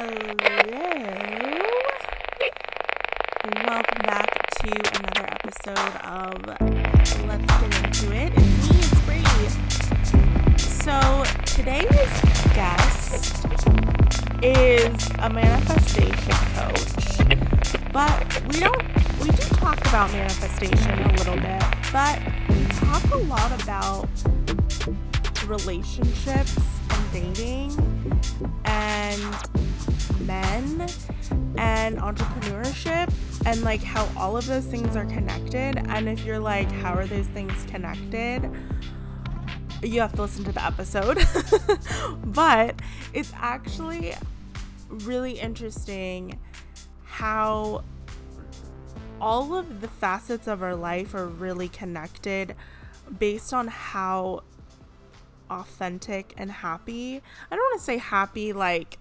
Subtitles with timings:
[0.00, 0.16] Hello.
[3.66, 6.46] Welcome back to another episode of
[7.26, 8.32] Let's Get Into It.
[8.34, 10.56] It's me, it's Bree.
[10.56, 10.96] So
[11.44, 12.14] today's
[12.54, 13.44] guest
[14.42, 17.92] is a manifestation coach.
[17.92, 18.82] But we don't
[19.20, 21.62] we do talk about manifestation a little bit,
[21.92, 24.08] but we talk a lot about
[25.46, 26.56] relationships
[26.88, 27.70] and dating
[28.64, 29.36] and
[30.20, 30.88] men
[31.56, 33.12] and entrepreneurship
[33.46, 35.78] and like how all of those things are connected.
[35.88, 38.50] And if you're like, how are those things connected?
[39.82, 41.18] You have to listen to the episode.
[42.24, 42.80] but
[43.12, 44.14] it's actually
[44.88, 46.38] really interesting
[47.04, 47.84] how
[49.20, 52.54] all of the facets of our life are really connected
[53.18, 54.42] based on how
[55.50, 57.20] authentic and happy.
[57.50, 58.98] I don't want to say happy like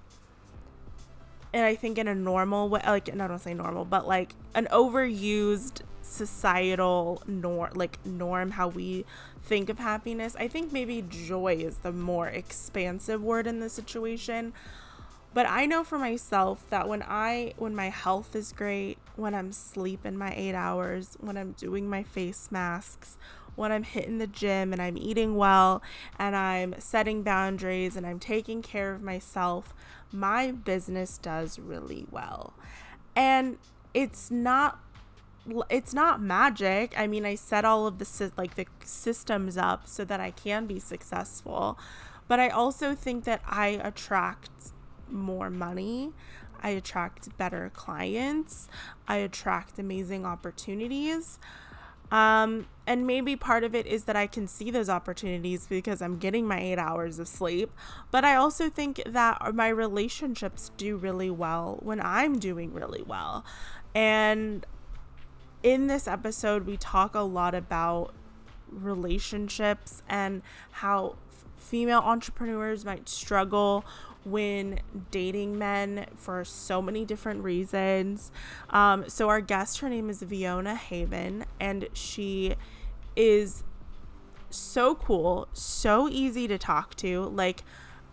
[1.53, 4.67] and I think in a normal way like I don't say normal, but like an
[4.71, 9.05] overused societal norm like norm how we
[9.43, 10.35] think of happiness.
[10.39, 14.53] I think maybe joy is the more expansive word in this situation.
[15.31, 19.51] But I know for myself that when I when my health is great, when I'm
[19.51, 23.17] sleeping my 8 hours, when I'm doing my face masks,
[23.55, 25.83] when I'm hitting the gym and I'm eating well
[26.17, 29.75] and I'm setting boundaries and I'm taking care of myself,
[30.11, 32.53] my business does really well.
[33.15, 33.57] And
[33.93, 34.79] it's not
[35.69, 36.93] it's not magic.
[36.97, 40.65] I mean, I set all of the like the systems up so that I can
[40.65, 41.77] be successful.
[42.27, 44.51] But I also think that I attract
[45.09, 46.13] more money.
[46.61, 48.67] I attract better clients.
[49.07, 51.39] I attract amazing opportunities.
[52.11, 56.17] Um, and maybe part of it is that I can see those opportunities because I'm
[56.17, 57.71] getting my eight hours of sleep.
[58.09, 63.45] But I also think that my relationships do really well when I'm doing really well.
[63.93, 64.65] And
[65.61, 68.13] in this episode, we talk a lot about
[68.71, 71.15] relationships and how
[71.57, 73.85] female entrepreneurs might struggle
[74.29, 74.79] when
[75.11, 78.31] dating men for so many different reasons.
[78.69, 82.55] Um, so, our guest, her name is Viona Haven, and she
[83.15, 83.63] is
[84.49, 87.23] so cool, so easy to talk to.
[87.23, 87.63] Like,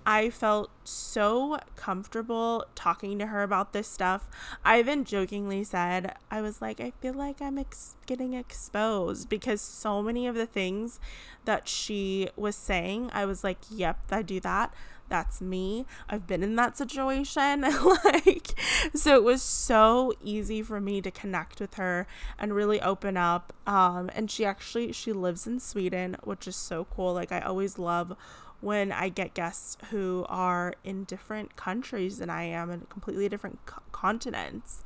[0.09, 4.28] I felt so comfortable talking to her about this stuff.
[4.65, 9.60] I even jokingly said, I was like, I feel like I'm ex- getting exposed because
[9.60, 11.00] so many of the things
[11.44, 14.72] that she was saying, I was like, yep, I do that
[15.09, 15.87] that's me.
[16.09, 17.61] I've been in that situation.
[18.05, 18.59] like,
[18.94, 22.06] so it was so easy for me to connect with her
[22.39, 23.53] and really open up.
[23.67, 27.15] Um, and she actually she lives in Sweden, which is so cool.
[27.15, 28.17] Like, I always love
[28.61, 33.59] when I get guests who are in different countries than I am and completely different
[33.67, 34.83] co- continents.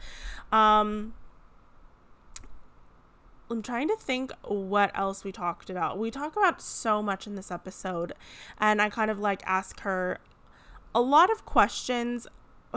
[0.50, 1.14] Um,
[3.50, 5.99] I'm trying to think what else we talked about.
[5.99, 8.12] We talk about so much in this episode,
[8.59, 10.19] and I kind of like ask her
[10.94, 12.27] a lot of questions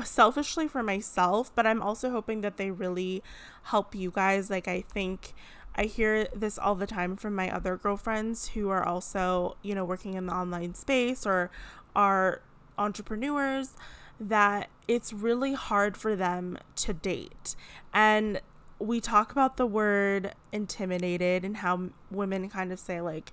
[0.04, 3.22] selfishly for myself, but I'm also hoping that they really
[3.64, 4.50] help you guys.
[4.50, 5.34] Like, I think
[5.76, 9.86] I hear this all the time from my other girlfriends who are also, you know,
[9.86, 11.52] working in the online space or
[11.96, 12.42] are
[12.78, 13.76] entrepreneurs
[14.20, 17.56] that it's really hard for them to date.
[17.94, 18.42] And
[18.84, 23.32] we talk about the word intimidated and how women kind of say, like,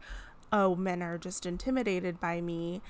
[0.53, 2.81] oh, men are just intimidated by me.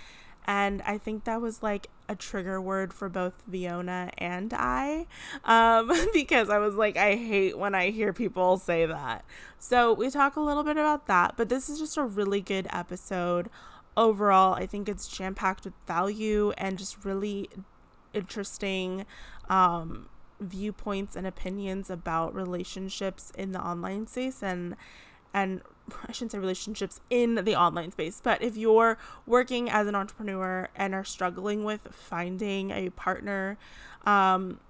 [0.47, 5.06] And I think that was like a trigger word for both Viona and I
[5.44, 9.25] um, because I was like, I hate when I hear people say that.
[9.59, 12.66] So we talk a little bit about that, but this is just a really good
[12.70, 13.49] episode.
[13.97, 17.49] Overall, I think it's jam packed with value and just really
[18.12, 19.06] interesting
[19.49, 20.09] um,
[20.40, 24.76] viewpoints and opinions about relationships in the online space and
[25.32, 25.60] and
[26.08, 30.68] I shouldn't say relationships in the online space, but if you're working as an entrepreneur
[30.76, 33.58] and are struggling with finding a partner,
[34.06, 34.60] um,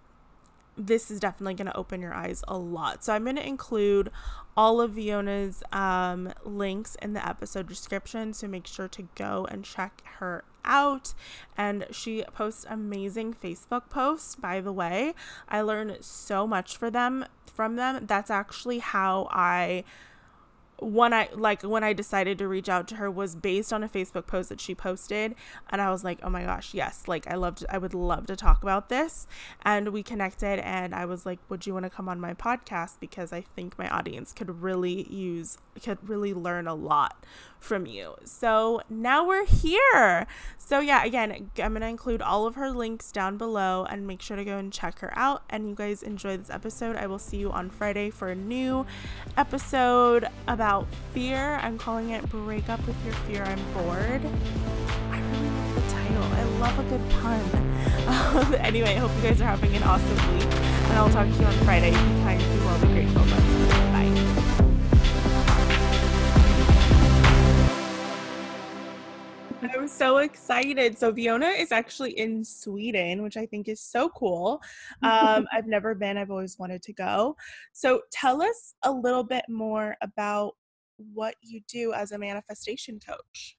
[0.77, 3.05] this is definitely going to open your eyes a lot.
[3.05, 4.11] So I'm going to include
[4.57, 8.33] all of Viona's um, links in the episode description.
[8.33, 11.15] So make sure to go and check her out.
[11.57, 15.15] And she posts amazing Facebook posts, by the way.
[15.49, 18.07] I learn so much for them from them.
[18.07, 19.85] That's actually how I
[20.81, 23.89] when I like when I decided to reach out to her was based on a
[23.89, 25.35] Facebook post that she posted
[25.71, 27.07] and I was like, "Oh my gosh, yes.
[27.07, 29.27] Like I loved I would love to talk about this."
[29.63, 32.99] And we connected and I was like, "Would you want to come on my podcast
[33.01, 37.25] because I think my audience could really use could really learn a lot
[37.59, 40.27] from you." So, now we're here.
[40.57, 44.23] So, yeah, again, I'm going to include all of her links down below and make
[44.23, 46.97] sure to go and check her out and you guys enjoy this episode.
[46.97, 48.87] I will see you on Friday for a new
[49.37, 51.59] episode about about fear.
[51.63, 53.43] I'm calling it Break Up with Your Fear.
[53.43, 54.23] I'm bored.
[55.11, 56.23] I really love the title.
[56.23, 57.41] I love a good pun.
[58.07, 60.45] Um, anyway, I hope you guys are having an awesome week.
[60.45, 61.91] And I'll talk to you on Friday.
[61.91, 63.25] Be kind, be well, be grateful.
[63.25, 64.41] Bye.
[69.75, 70.99] I'm so excited.
[70.99, 74.63] So Fiona is actually in Sweden, which I think is so cool.
[75.03, 76.17] Um, I've never been.
[76.17, 77.37] I've always wanted to go.
[77.73, 80.55] So tell us a little bit more about
[81.13, 83.57] what you do as a manifestation coach.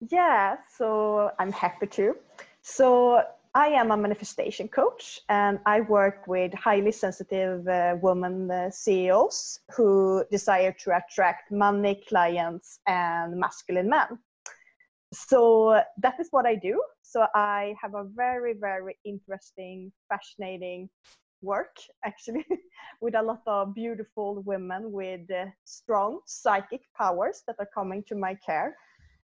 [0.00, 2.16] Yeah, so I'm happy to.
[2.62, 3.22] So
[3.54, 9.60] I am a manifestation coach and I work with highly sensitive uh, women uh, CEOs
[9.74, 14.18] who desire to attract money, clients, and masculine men.
[15.12, 16.80] So that is what I do.
[17.02, 20.88] So I have a very, very interesting, fascinating
[21.42, 22.46] work actually
[23.00, 28.14] with a lot of beautiful women with uh, strong psychic powers that are coming to
[28.14, 28.76] my care.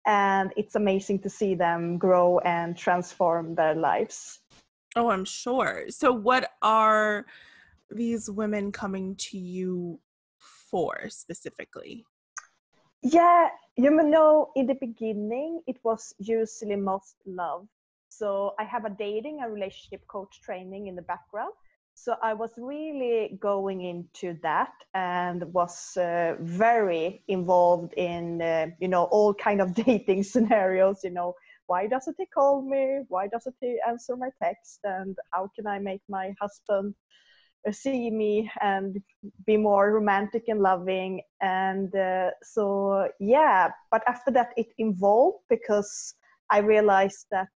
[0.06, 4.40] And it's amazing to see them grow and transform their lives.
[4.96, 5.84] Oh i'm sure.
[5.88, 7.24] So what are
[7.90, 10.00] these women coming to you
[10.70, 12.04] for specifically?
[13.02, 17.66] Yeah you know in the beginning it was usually most love.
[18.08, 21.52] So i have a dating and relationship coach training in the background
[22.02, 28.88] so i was really going into that and was uh, very involved in uh, you
[28.88, 31.34] know all kind of dating scenarios you know.
[31.66, 33.02] Why doesn't he call me?
[33.08, 34.80] Why doesn't he answer my text?
[34.84, 36.94] And how can i make my husband
[37.66, 39.00] uh, see me and
[39.46, 41.22] be more romantic and loving?
[41.40, 46.14] And uh, so yeah but after that it evolved because
[46.50, 47.54] i realized that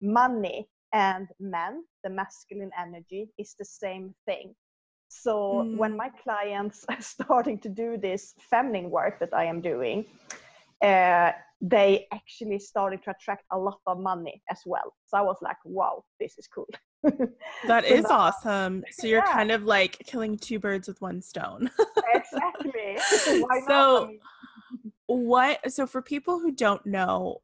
[0.00, 4.54] money and men, the masculine energy, is the same thing.
[5.08, 5.76] So mm.
[5.76, 10.06] when my clients are starting to do this feminine work that I am doing,
[10.82, 14.94] uh, they actually started to attract a lot of money as well.
[15.06, 16.66] So I was like, wow, this is cool.
[17.66, 18.84] that so is now, awesome.
[18.90, 19.32] So you're yeah.
[19.32, 21.70] kind of like killing two birds with one stone.
[22.14, 22.98] exactly.
[23.66, 24.10] so
[25.06, 27.42] what so for people who don't know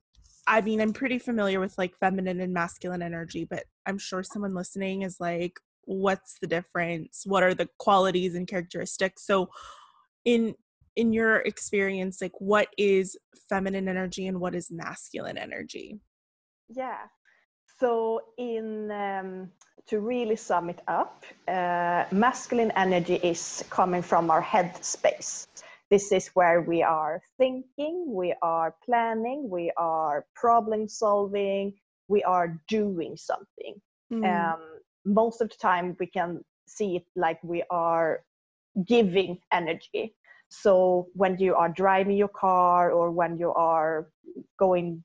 [0.49, 4.55] I mean, I'm pretty familiar with like feminine and masculine energy, but I'm sure someone
[4.55, 7.23] listening is like, what's the difference?
[7.27, 9.27] What are the qualities and characteristics?
[9.27, 9.51] So,
[10.25, 10.55] in
[10.97, 13.17] in your experience, like, what is
[13.49, 16.01] feminine energy and what is masculine energy?
[16.69, 17.03] Yeah.
[17.79, 19.51] So, in um,
[19.87, 25.47] to really sum it up, uh, masculine energy is coming from our head space.
[25.91, 31.75] This is where we are thinking, we are planning, we are problem solving,
[32.09, 33.81] we are doing something.
[34.13, 34.25] Mm.
[34.25, 34.61] Um,
[35.05, 38.23] most of the time, we can see it like we are
[38.87, 40.15] giving energy.
[40.51, 44.09] So when you are driving your car or when you are
[44.59, 45.05] going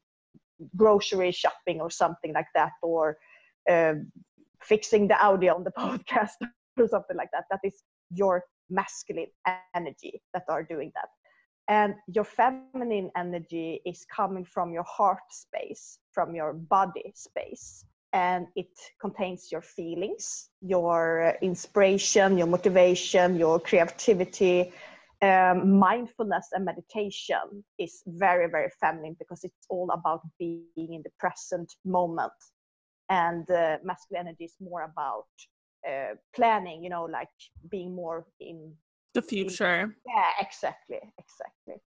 [0.76, 3.18] grocery shopping or something like that, or
[3.70, 3.96] uh,
[4.62, 6.32] fixing the audio on the podcast
[6.78, 8.44] or something like that, that is your
[8.74, 9.32] masculine
[9.76, 11.10] energy that are doing that.
[11.68, 18.48] And your feminine energy is coming from your heart space from your body space and
[18.56, 18.68] it
[19.02, 24.72] contains your feelings your inspiration your motivation your creativity.
[25.22, 31.12] Um, mindfulness and meditation is very very feminine because it's all about being in the
[31.18, 32.34] present moment.
[33.10, 35.28] And uh, masculine energy is more about
[35.88, 37.30] uh, planning you know like
[37.70, 38.74] being more in
[39.14, 39.82] the future.
[39.82, 41.82] In, yeah exactly exactly.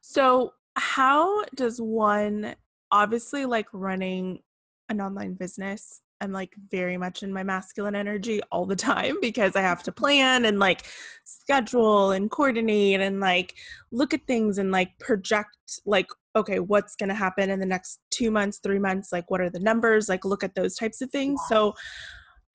[0.00, 2.54] So how does one
[2.90, 4.40] obviously like running
[4.88, 9.56] an online business I'm like very much in my masculine energy all the time because
[9.56, 10.84] I have to plan and like
[11.24, 13.54] schedule and coordinate and like
[13.92, 18.00] look at things and like project like okay what's going to happen in the next
[18.10, 21.10] 2 months 3 months like what are the numbers like look at those types of
[21.10, 21.40] things.
[21.48, 21.74] So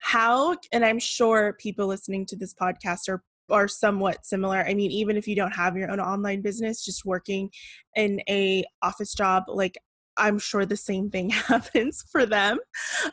[0.01, 4.59] how and i'm sure people listening to this podcast are are somewhat similar.
[4.65, 7.49] I mean even if you don't have your own online business just working
[7.95, 9.77] in a office job like
[10.17, 12.59] i'm sure the same thing happens for them.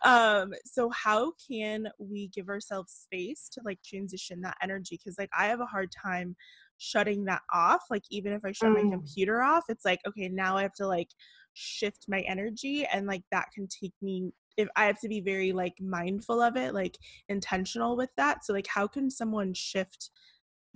[0.05, 4.97] Um so how can we give ourselves space to like transition that energy?
[4.97, 6.37] Because like i have a hard time
[6.79, 7.83] shutting that off.
[7.91, 8.85] Like even if i shut Mm.
[8.85, 11.09] my computer off it's like okay now i have to like
[11.55, 15.53] shift my energy and like that can take me if i have to be very
[15.53, 16.99] like mindful of it like
[17.31, 20.11] intentional with that so like how can someone shift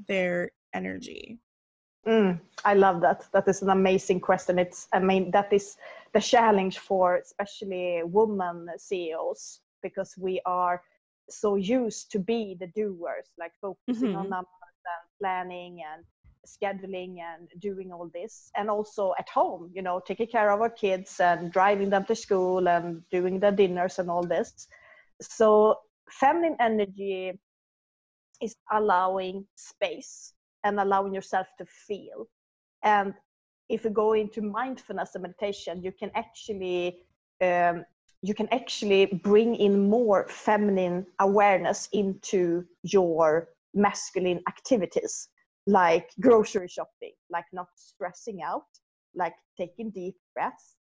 [0.08, 1.38] their energy
[2.06, 3.28] Mm, I love that.
[3.32, 4.58] That is an amazing question.
[4.58, 5.76] It's, I mean, that is
[6.12, 10.82] the challenge for especially women CEOs because we are
[11.30, 14.30] so used to be the doers, like focusing on Mhm.
[14.30, 16.04] numbers and planning and
[16.46, 18.50] scheduling and doing all this.
[18.56, 22.14] And also at home, you know, taking care of our kids and driving them to
[22.14, 24.66] school and doing their dinners and all this.
[25.20, 25.78] So
[26.10, 27.38] feminine energy
[28.40, 30.34] is allowing space
[30.64, 32.28] and allowing yourself to feel.
[32.82, 33.14] And
[33.68, 36.98] if you go into mindfulness and meditation, you can actually
[37.40, 37.84] um,
[38.22, 45.28] you can actually bring in more feminine awareness into your masculine activities,
[45.66, 48.66] like grocery shopping, like not stressing out,
[49.14, 50.76] like taking deep breaths,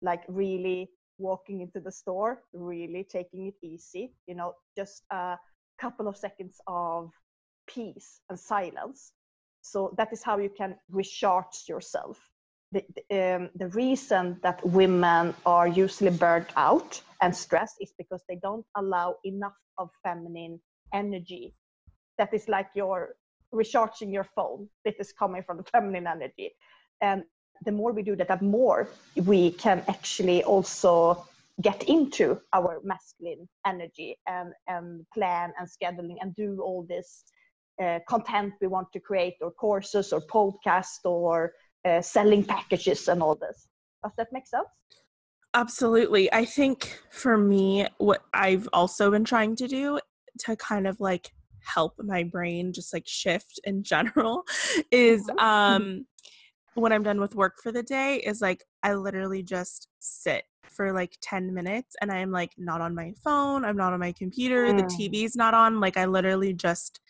[0.00, 5.36] like really walking into the store, really taking it easy, you know, just a
[5.78, 7.10] couple of seconds of
[7.66, 9.12] peace and silence.
[9.62, 12.18] So that is how you can recharge yourself.
[12.72, 18.22] The, the, um, the reason that women are usually burnt out and stressed is because
[18.28, 20.58] they don't allow enough of feminine
[20.92, 21.54] energy.
[22.18, 23.14] That is like your
[23.52, 24.68] recharging your phone.
[24.84, 26.54] This is coming from the feminine energy.
[27.00, 27.24] And
[27.64, 31.24] the more we do that, the more we can actually also
[31.60, 37.24] get into our masculine energy and, and plan and scheduling and do all this
[37.82, 41.52] uh, content we want to create or courses or podcasts or
[41.84, 43.68] uh, selling packages and all this.
[44.02, 44.68] Does that make sense?
[45.54, 46.32] Absolutely.
[46.32, 50.00] I think for me, what I've also been trying to do
[50.40, 51.32] to kind of like
[51.64, 54.42] help my brain just like shift in general
[54.90, 55.42] is Mhm.
[55.42, 56.06] um
[56.74, 60.92] when I'm done with work for the day is like I literally just sit for
[60.92, 64.72] like 10 minutes and I'm like not on my phone, I'm not on my computer,
[64.72, 64.96] the Mm.
[64.96, 67.00] TV's not on, like I literally just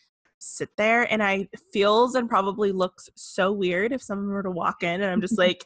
[0.40, 4.82] sit there and I feels and probably looks so weird if someone were to walk
[4.82, 5.64] in and I'm just like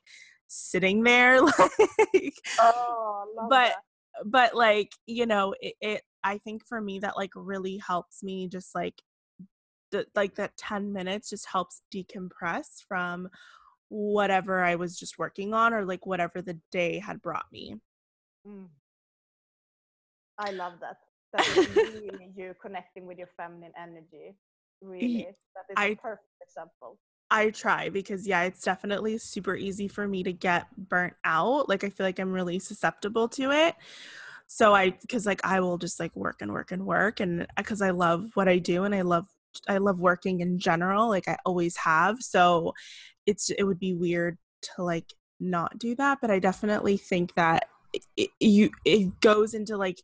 [0.48, 3.76] sitting there like Oh, But- that.
[4.26, 6.02] but like you know it, it
[6.32, 9.02] i think for me that like really helps me just like
[9.92, 13.28] the like that 10 minutes just helps decompress from
[13.88, 17.74] whatever i was just working on or like whatever the day had brought me
[18.46, 18.68] Mm.
[20.38, 20.98] I love that.
[21.32, 24.36] That is really you connecting with your feminine energy.
[24.80, 26.98] Really, that is a I- perfect example.
[27.30, 31.82] i try because yeah it's definitely super easy for me to get burnt out like
[31.82, 33.74] i feel like i'm really susceptible to it
[34.46, 37.46] so i because like i will just like work and work and work and uh,
[37.56, 39.26] because i love what i do and i love
[39.68, 42.72] i love working in general like i always have so
[43.26, 47.66] it's it would be weird to like not do that but i definitely think that
[48.16, 50.00] it, you it goes into like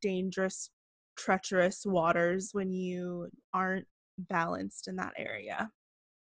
[0.00, 0.70] dangerous
[1.16, 3.86] treacherous waters when you aren't
[4.18, 5.70] balanced in that area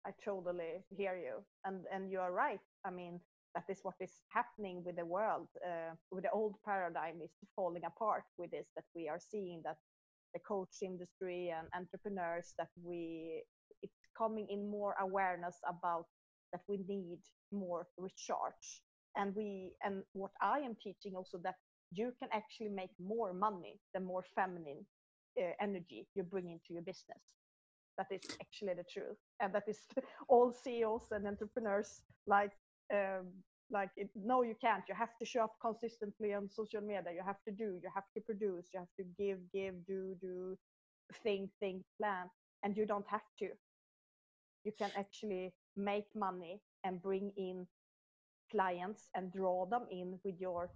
[0.05, 2.59] I totally hear you, and and you are right.
[2.85, 3.19] I mean,
[3.55, 5.47] that is what is happening with the world.
[5.65, 8.23] Uh, with the old paradigm is falling apart.
[8.37, 9.77] With this, that we are seeing that
[10.33, 13.43] the coach industry and entrepreneurs that we
[13.81, 16.05] it's coming in more awareness about
[16.51, 17.19] that we need
[17.51, 18.81] more recharge,
[19.15, 21.55] and we and what I am teaching also that
[21.91, 24.85] you can actually make more money the more feminine
[25.39, 27.23] uh, energy you bring into your business
[27.97, 29.79] that is actually the truth and that is
[30.27, 32.51] all ceos and entrepreneurs like
[32.93, 33.27] um,
[33.71, 34.83] like it, no you can't.
[34.87, 37.11] You have to show up consistently on social media.
[37.13, 40.57] You have to do you have to produce you have to give give do do
[41.23, 42.29] think think plan
[42.63, 43.49] and you don't have to.
[44.63, 47.67] You can actually make money and bring in
[48.51, 50.69] clients and draw them in with your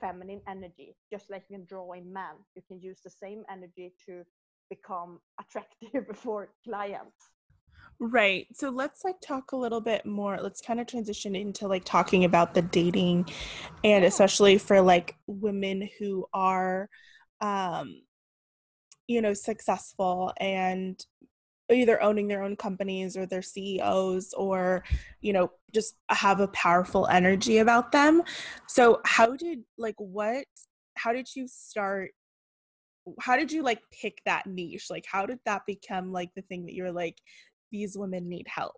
[0.00, 3.92] feminine energy just like you can draw in man you can use the same energy
[4.04, 4.24] to
[4.68, 7.30] become attractive for clients
[8.00, 8.48] Right.
[8.52, 10.38] So let's like talk a little bit more.
[10.40, 13.28] Let's kind of transition into like talking about the dating
[13.84, 14.08] and Yeah.
[14.08, 16.88] especially for like women who are
[17.40, 18.02] um
[19.08, 21.04] you know successful and
[21.70, 24.84] either owning their own companies or their CEOs or
[25.20, 28.22] you know just have a powerful energy about them.
[28.68, 30.46] So how did like what
[30.96, 32.10] how did you start
[33.20, 34.86] how did you like pick that niche?
[34.90, 37.18] Like how did that become like the thing that you're like
[37.72, 38.76] these women need help?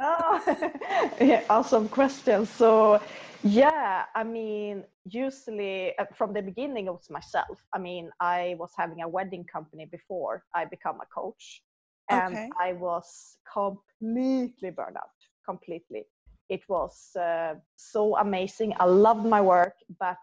[0.00, 0.42] oh,
[1.20, 2.46] yeah, awesome question.
[2.46, 3.00] So,
[3.44, 7.58] yeah, I mean, usually uh, from the beginning, it was myself.
[7.72, 11.62] I mean, I was having a wedding company before I become a coach.
[12.10, 12.50] and Okay.
[12.60, 15.16] I was completely burned out.
[15.44, 16.04] Completely.
[16.48, 18.74] It was uh, so amazing.
[18.80, 20.18] I loved my work, but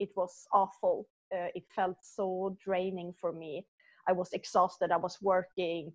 [0.00, 1.06] it was awful.
[1.34, 3.66] Uh, it felt so draining for me.
[4.08, 4.90] I was exhausted.
[4.90, 5.92] I was working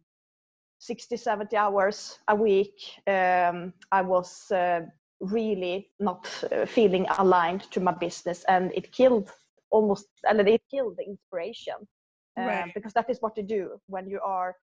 [0.81, 2.73] 60, 70 hours a week.
[3.07, 4.81] Um, I was uh,
[5.19, 9.31] really not uh, feeling aligned to my business, and it killed
[9.69, 11.75] almost, and it killed the inspiration.
[12.37, 12.73] Uh, Right.
[12.73, 14.55] Because that is what you do when you are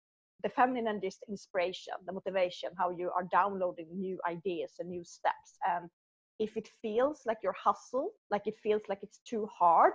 [0.43, 5.05] the feminine and this inspiration, the motivation, how you are downloading new ideas and new
[5.05, 5.59] steps.
[5.69, 5.91] And
[6.39, 9.95] if it feels like your hustle, like it feels like it's too hard,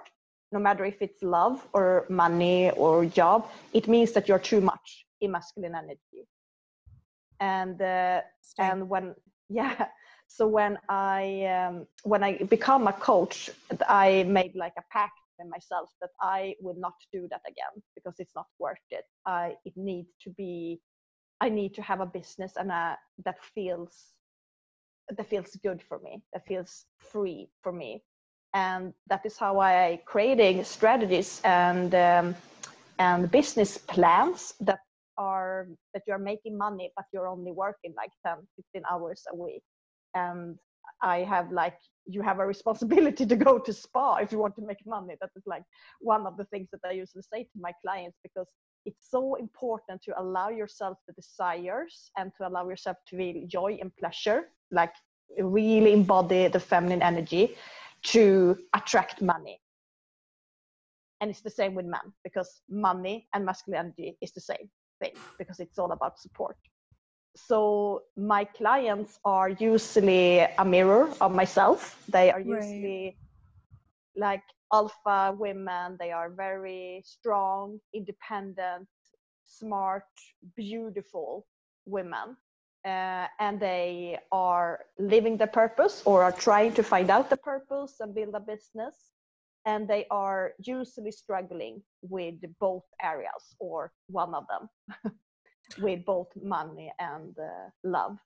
[0.52, 5.06] no matter if it's love or money or job, it means that you're too much
[5.22, 6.28] in masculine energy.
[7.40, 8.22] And uh,
[8.60, 9.16] and when
[9.50, 9.88] yeah,
[10.28, 13.50] so when I um, when I become a coach,
[13.88, 18.16] I made like a pact with myself that I will not do that again because
[18.20, 19.06] it's not worth it.
[19.26, 20.80] I it needs to be,
[21.40, 24.14] I need to have a business and uh, that feels
[25.10, 28.04] that feels good for me, that feels free for me,
[28.54, 32.36] and that is how I creating strategies and um,
[33.00, 34.80] and business plans that
[35.18, 38.38] are that you're making money but you're only working like 10
[38.74, 39.64] 15 hours a week.
[40.14, 40.58] And
[41.02, 44.66] i have like you have a responsibility to go to spa if you want to
[44.66, 45.16] make money.
[45.22, 45.64] That is like
[46.00, 48.50] one of the things that i usually say to my clients because
[48.86, 53.78] it's so important to allow yourself the desires and to allow yourself to feel joy
[53.82, 54.42] and pleasure
[54.72, 54.94] like
[55.40, 57.56] really embody the feminine energy
[58.04, 59.60] to attract money.
[61.22, 65.60] And it's the same with men because money and masculinity is the same thing because
[65.60, 66.58] it's all about support.
[67.36, 72.04] So my clients are usually a mirror of myself.
[72.10, 72.94] They are Right.
[72.96, 73.18] usually
[74.16, 74.44] like
[74.74, 75.98] alpha women.
[76.00, 78.88] They are very strong independent
[79.46, 80.04] smart
[80.56, 81.46] beautiful
[81.86, 82.38] women
[82.86, 87.96] uh, and they are living the purpose or are trying to find out the purpose
[88.00, 89.12] and build a business
[89.66, 95.14] and they are usually struggling with both areas or one of them
[95.80, 98.18] with both money and uh, love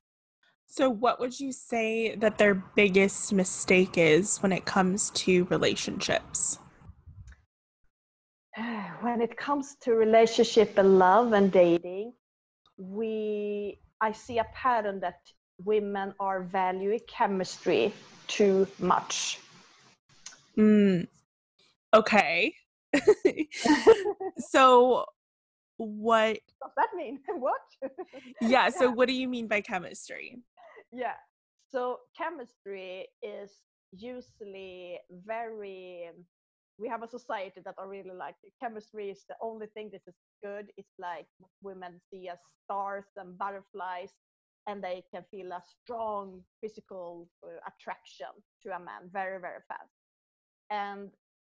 [0.66, 6.58] So, what would you say that their biggest mistake is when it comes to relationships?
[9.00, 12.12] when it comes to relationship and love and dating
[12.78, 15.20] we i see a pattern that
[15.64, 17.92] women are valuing chemistry
[18.26, 19.38] too much
[20.58, 21.06] Mm,
[21.92, 22.54] okay.
[24.38, 25.04] so,
[25.76, 26.38] what?
[26.62, 27.60] does that mean what
[28.40, 28.70] Yeah.
[28.70, 30.38] So, what do you mean by chemistry?
[30.92, 31.14] yeah
[31.68, 33.50] so chemistry is
[33.92, 36.10] usually very
[36.78, 40.16] we have a society that are really like chemistry is the only thing that is
[40.42, 40.66] good.
[40.76, 41.26] It's like
[41.62, 44.12] women see as stars and butterflies
[44.66, 48.28] and they can feel a strong physical uh, attraction
[48.62, 49.92] to a man very very fast.
[50.70, 51.10] And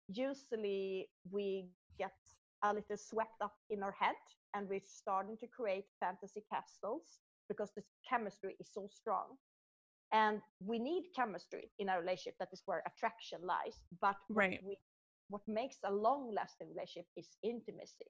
[0.07, 2.13] usually we get
[2.63, 4.15] a little swept up in our head
[4.53, 9.37] and we're starting to create fantasy castles because the chemistry is so strong.
[10.11, 12.35] And we need chemistry in our relationship.
[12.39, 13.79] That is where attraction lies.
[14.01, 14.61] But Right.
[14.63, 14.77] we,
[15.29, 18.09] what makes a long lasting relationship is intimacy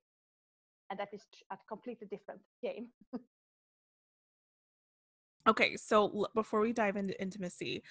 [0.90, 2.88] and that is a completely different game
[5.48, 5.76] Okay.
[5.78, 7.84] So, l- before we dive into intimacy,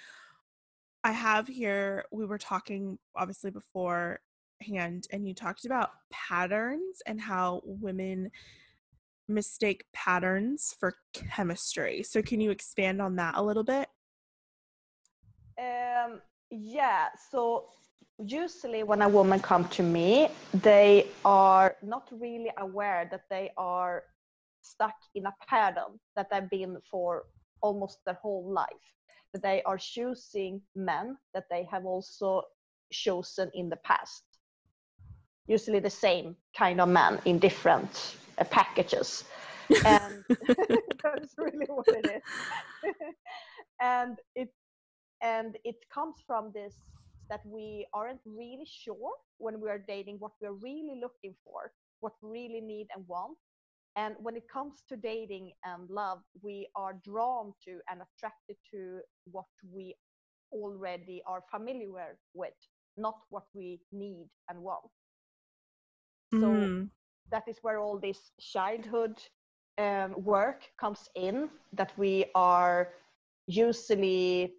[1.02, 7.62] I have here, we were talking obviously beforehand, and you talked about patterns and how
[7.64, 8.30] women
[9.28, 12.02] mistake patterns for chemistry.
[12.02, 13.88] So, can you expand on that a little bit?
[15.58, 17.66] Um, yeah, so
[18.24, 24.04] usually when a woman comes to me, they are not really aware that they are
[24.62, 27.24] stuck in a pattern that they've been for
[27.62, 28.94] almost their whole life.
[29.32, 32.42] That they are choosing men that they have also
[32.90, 34.24] chosen in the past.
[35.46, 39.24] Usually the same kind of man in different uh, packages.
[39.84, 40.24] And
[41.02, 42.94] that's really what it is.
[43.82, 44.48] and it
[45.20, 46.74] and it comes from this
[47.28, 52.12] that we aren't really sure when we are dating what we're really looking for what
[52.22, 53.36] we really need and want.
[53.96, 59.00] And when it comes to dating and love we are drawn to and attracted to
[59.30, 59.94] what we
[60.52, 62.54] already are familiar with
[62.96, 64.90] not what we need and want.
[66.30, 66.90] So Mm,
[67.30, 69.18] that is where all this childhood
[69.78, 72.88] um, work comes in that we are
[73.46, 74.54] usually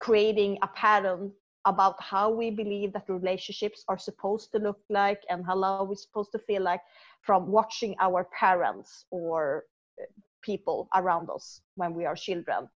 [0.00, 1.32] creating a pattern
[1.64, 6.32] about how we believe that relationships are supposed to look like and how we're supposed
[6.32, 6.80] to feel like
[7.22, 9.64] from watching our parents or
[10.00, 10.04] uh,
[10.42, 12.68] people around us when we are children.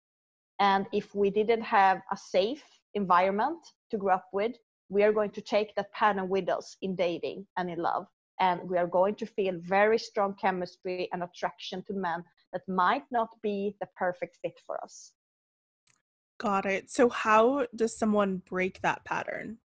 [0.59, 3.59] And if we didn't have a safe environment
[3.91, 4.53] to grow up with,
[4.89, 8.05] we are going to take that pattern with us in dating and in love.
[8.39, 13.03] And we are going to feel very strong chemistry and attraction to men that might
[13.11, 15.13] not be the perfect fit for us.
[16.37, 16.91] Got it.
[16.91, 19.57] So, how does someone break that pattern?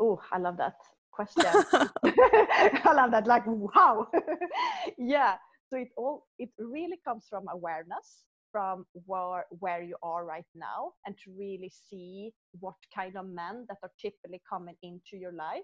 [0.00, 0.76] Oh, I love that
[1.10, 1.44] question.
[2.04, 3.26] I love that.
[3.26, 4.08] Like, wow.
[4.98, 5.34] yeah.
[5.68, 10.92] So it all it really comes from awareness, from where where you are right now,
[11.06, 15.62] and to really see what kind of men that are typically coming into your life.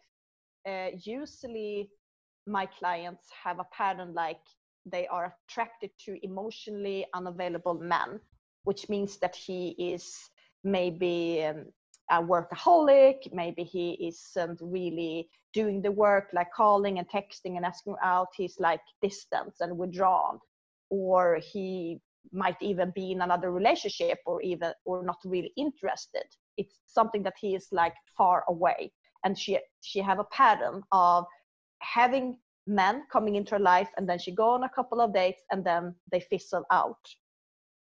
[0.67, 1.91] Uh, usually,
[2.47, 4.41] my clients have a pattern like
[4.87, 8.19] they are attracted to emotionally unavailable men
[8.65, 10.31] which means that he is
[10.65, 11.67] maybe um,
[12.11, 17.97] a workaholic, maybe he isn't really doing the work like calling and texting and asking
[18.03, 18.29] out.
[18.37, 20.39] He's like distant and withdrawn,
[20.91, 22.01] or he
[22.33, 26.25] might even be in another relationship or even or not really interested.
[26.57, 28.93] It's something that he is like far away.
[29.25, 31.25] And she she have a pattern of
[31.81, 35.43] having men coming into her life and then she go on a couple of dates
[35.51, 36.99] and then they fizzle out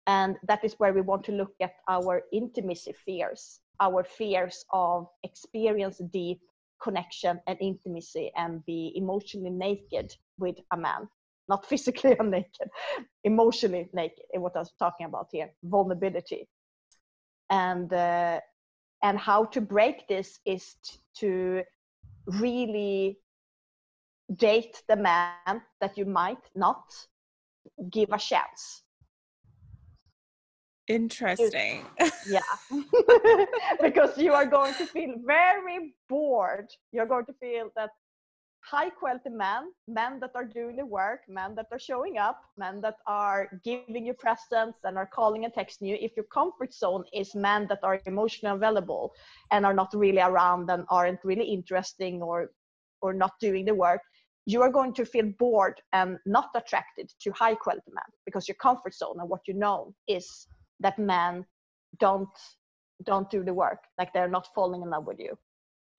[0.08, 5.08] and that is where we want to look at our intimacy fears, our fears of
[5.24, 6.42] experience deep
[6.82, 11.08] connection and intimacy and be emotionally naked with a man.
[11.48, 12.70] Not physically naked,
[13.24, 16.48] emotionally naked, in what I was talking about here, vulnerability.
[17.50, 18.40] And uh,
[19.04, 21.64] and how to break this is t- to
[22.28, 23.20] really
[24.38, 26.84] date the man that you might not
[27.90, 28.83] give a chance
[30.88, 31.86] Interesting.
[32.28, 32.42] yeah.
[33.82, 36.70] because you are going to feel very bored.
[36.92, 37.92] You're going to feel that
[38.64, 42.82] high quality men, men that are doing the work, men that are showing up, men
[42.82, 45.98] that are giving you presents and are calling and texting you.
[46.00, 49.14] If your comfort zone is men that are emotionally available
[49.52, 52.52] and are not really around and aren't really interesting or
[53.02, 54.00] or not doing the work,
[54.46, 58.56] you are going to feel bored and not attracted to high quality men because your
[58.56, 60.48] comfort zone and what you know is
[60.84, 61.46] that men
[62.00, 62.30] don't
[63.04, 63.80] don't do the work.
[63.98, 65.38] Like they're not falling in love with you.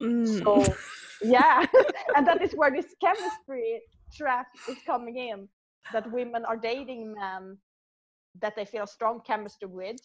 [0.03, 0.43] Mm.
[0.43, 0.75] so
[1.23, 1.67] yeah.
[2.17, 3.81] And that is where this chemistry
[4.17, 5.49] trap is coming in
[5.93, 7.59] that women are dating men
[8.41, 10.01] that they feel strong chemistry with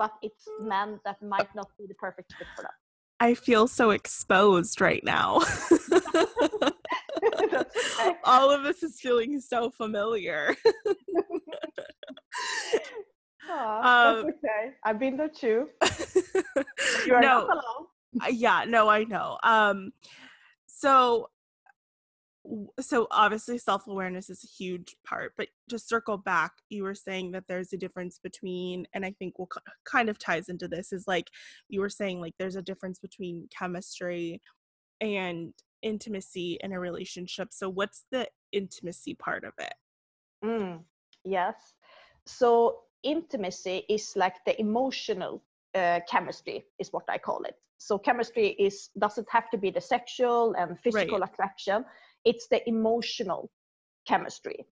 [0.00, 2.72] but it's men that might not be the perfect fit for them.
[3.20, 5.34] I feel so exposed right now.
[8.24, 10.56] All of this is feeling so familiar
[13.50, 14.74] um, okay.
[14.84, 15.68] I've been there too.
[17.06, 18.32] you are no, not alone.
[18.32, 19.38] yeah, no, I know.
[19.42, 19.92] Um,
[20.66, 21.28] so,
[22.80, 27.44] so obviously self-awareness is a huge part, but just circle back, you were saying that
[27.48, 29.50] there's a difference between, and I think what
[29.84, 31.28] kind of ties into this is like
[31.68, 34.40] you were saying, like there's a difference between chemistry
[35.00, 37.48] and intimacy in a relationship.
[37.52, 39.74] So, what's the intimacy part of it?
[40.44, 40.80] Mm,
[41.24, 41.74] yes.
[42.26, 45.42] So intimacy is like the emotional
[45.74, 47.54] uh, chemistry is what i call it.
[47.78, 51.30] So chemistry is doesn't have to be the sexual and physical right.
[51.30, 51.84] attraction?
[52.24, 53.50] It's the emotional
[54.06, 54.66] chemistry.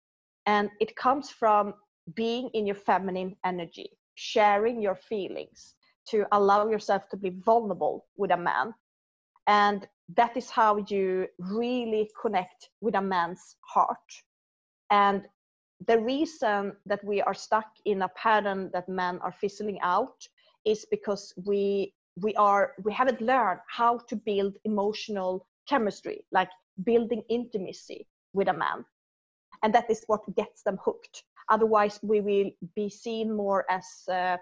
[0.47, 1.75] And it comes from
[2.15, 5.77] being in your feminine energy sharing your feelings
[6.09, 8.75] to allow yourself to be vulnerable with a man.
[9.47, 9.87] And
[10.17, 14.11] that is how you really connect with a man's heart.
[14.91, 15.23] And
[15.87, 20.27] the reason that we are stuck in a pattern that men are fizzling out
[20.65, 26.51] is because we we are we haven't learned how to build emotional chemistry like
[26.85, 28.85] building intimacy with a man.
[29.63, 31.23] And that is what gets them hooked.
[31.49, 34.37] Otherwise we will be seen more as uh,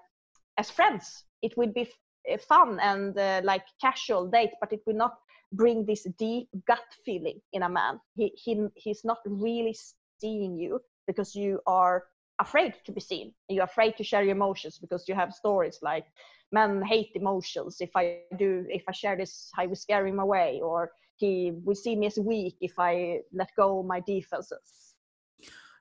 [0.56, 1.24] as friends.
[1.42, 5.18] It will be f- uh, fun and uh, like casual date but it will not
[5.52, 8.00] bring this deep gut feeling in a man.
[8.16, 9.76] He, he he's not really
[10.18, 12.04] seeing you because you are
[12.38, 13.32] afraid to be seen.
[13.48, 16.06] You're afraid to share your emotions because you have stories like
[16.52, 17.78] men hate emotions.
[17.80, 21.74] If i do if i share this i will scare him away or he will
[21.74, 24.94] see me as weak if i let go my defenses.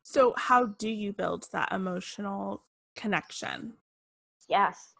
[0.03, 2.63] So how do you build that emotional
[2.95, 3.73] connection?
[4.47, 4.93] Yes.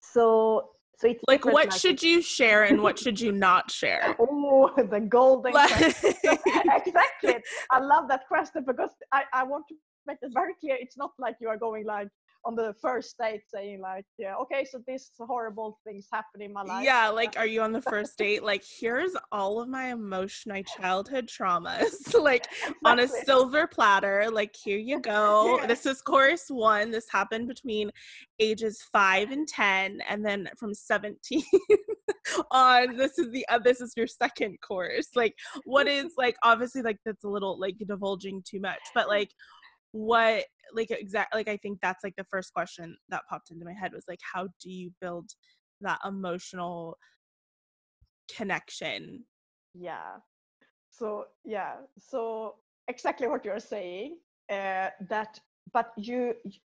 [0.00, 0.70] So
[1.04, 4.16] so it's like what should you share and what should you not share?
[4.34, 7.36] Oh the golden exactly.
[7.70, 9.74] I love that question because I, I want to
[10.06, 10.76] make this very clear.
[10.80, 12.08] It's not like you are going like
[12.46, 16.62] on the first date saying like, yeah, okay, so this horrible things happen in my
[16.62, 16.84] life.
[16.84, 18.42] Yeah, like are you on the first date?
[18.42, 22.74] Like here's all of my emotion, my childhood traumas, like exactly.
[22.84, 24.28] on a silver platter.
[24.30, 25.58] Like here you go.
[25.58, 25.66] Yeah.
[25.66, 26.90] This is course one.
[26.90, 27.90] This happened between
[28.38, 31.44] ages five and ten, and then from seventeen
[32.50, 35.08] on this is the uh, this is your second course.
[35.14, 39.30] Like what is like obviously like that's a little like divulging too much, but like
[39.92, 43.72] what like exact like i think that's like the first question that popped into my
[43.72, 45.30] head was like how do you build
[45.80, 46.96] that emotional
[48.36, 49.24] connection?
[49.74, 50.16] Yeah.
[50.90, 52.56] So yeah so
[52.88, 54.18] exactly what you're saying
[54.50, 55.40] uh, that
[55.72, 56.34] but you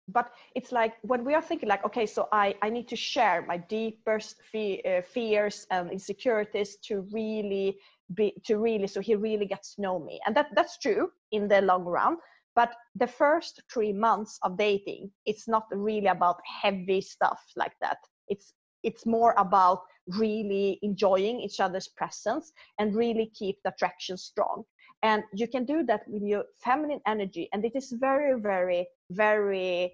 [0.09, 3.45] but it's like when we are thinking like okay so i i need to share
[3.47, 7.79] my deepest fe- uh, fears and insecurities to really
[8.15, 10.19] be to really so he really gets to know me.
[10.27, 12.17] And that that's true in the long run
[12.59, 17.99] but the first three months of dating it's not really about heavy stuff like that.
[18.27, 19.83] It's it's more about
[20.23, 24.65] really enjoying each other's presence and really keep the attraction strong.
[25.05, 29.93] And you can do that with your feminine energy and it is very very very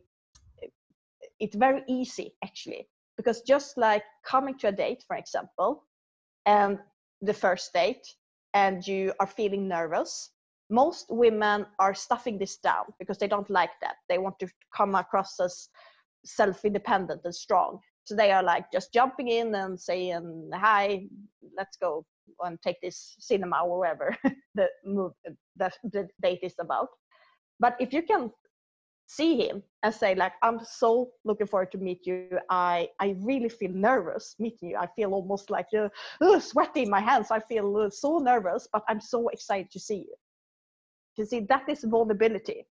[1.38, 2.88] it's very easy actually.
[3.18, 5.84] Because just like coming to a date for example
[6.46, 6.78] and
[7.20, 8.06] the first date
[8.54, 10.30] and you are feeling nervous
[10.70, 13.96] most women are stuffing this down because they don't like that.
[14.08, 15.68] They want to come across as
[16.24, 17.80] self-independent and strong.
[18.04, 21.06] So they are like just jumping in and saying hi
[21.56, 22.04] let's go
[22.40, 24.16] and take this cinema or wherever
[24.54, 24.68] the
[25.56, 26.88] that the date is about.
[27.60, 28.30] But if you can
[29.06, 32.26] see him and say like i'm so looking forward to meet you.
[32.48, 34.76] I i really feel nervous meeting you.
[34.78, 35.88] I feel almost like uh,
[36.22, 37.30] uh, sweaty in my hands.
[37.30, 40.14] I feel uh, so nervous but i'm so excited to see you
[41.16, 42.66] you see, that is vulnerability.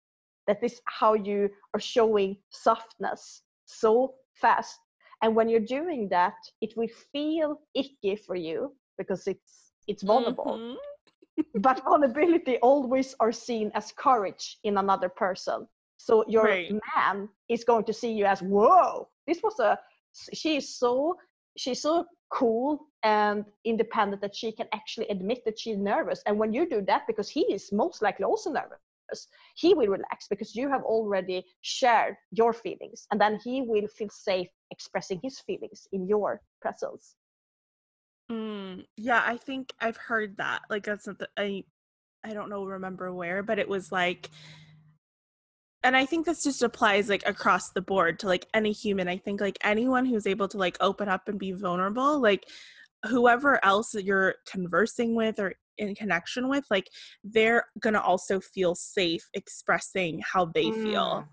[0.47, 4.79] That is how you are showing softness so fast.
[5.21, 10.57] And when you're doing that, it will feel icky for you because it's it's vulnerable.
[10.57, 11.61] Mm-hmm.
[11.61, 15.67] but vulnerability always are seen as courage in another person.
[15.97, 16.71] So your right.
[16.95, 19.79] man is going to see you as, whoa, this was a
[20.33, 21.15] she is so
[21.57, 26.21] she's so cool and independent that she can actually admit that she's nervous.
[26.25, 30.27] And when you do that, because he is most likely also nervous, he will relax
[30.27, 35.39] because you have already shared your feelings and then he will feel safe expressing his
[35.39, 37.15] feelings in your presence.
[38.31, 40.61] Mm, yeah, I think I've heard that.
[40.69, 41.65] Like that's the, I
[42.23, 44.29] I don't know remember where, but it was like
[45.83, 49.07] and i think this just applies like across the board to like any human.
[49.07, 52.45] I think like anyone who's able to like open up and be vulnerable like
[53.03, 56.89] whoever else that you're conversing with or in connection with like
[57.23, 61.25] they're gonna also feel safe expressing how they mm, feel.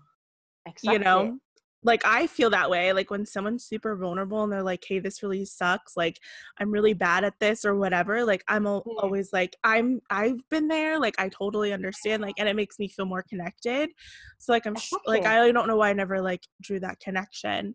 [0.65, 0.93] Exactly.
[0.93, 1.39] you know
[1.83, 2.93] like I feel that way.
[2.93, 5.97] Like when someone's super vulnerable and they're like, "Hey, this really sucks.
[5.97, 6.19] Like
[6.59, 10.99] I'm really bad at this or whatever." Like I'm always like, "I'm I've been there.
[10.99, 13.89] Like I totally understand." Like and it makes me feel more connected.
[14.37, 17.73] So like I'm sh- like I don't know why I never like drew that connection.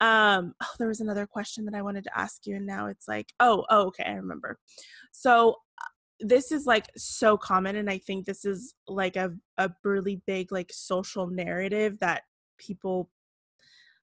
[0.00, 3.06] Um, oh, there was another question that I wanted to ask you, and now it's
[3.08, 4.58] like, oh, oh, okay, I remember.
[5.12, 5.86] So uh,
[6.20, 10.52] this is like so common and i think this is like a, a really big
[10.52, 12.24] like social narrative that
[12.58, 13.08] people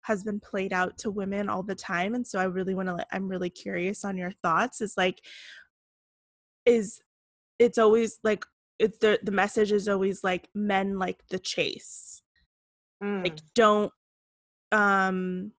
[0.08, 3.06] has been played out to women all the time and so i really want to
[3.12, 5.20] i'm really curious on your thoughts is like
[6.65, 7.02] is
[7.60, 8.46] it's always like
[8.80, 12.22] it's the the message is always like men like the chase.
[13.04, 13.24] Mm.
[13.24, 13.91] like don't
[14.72, 15.52] um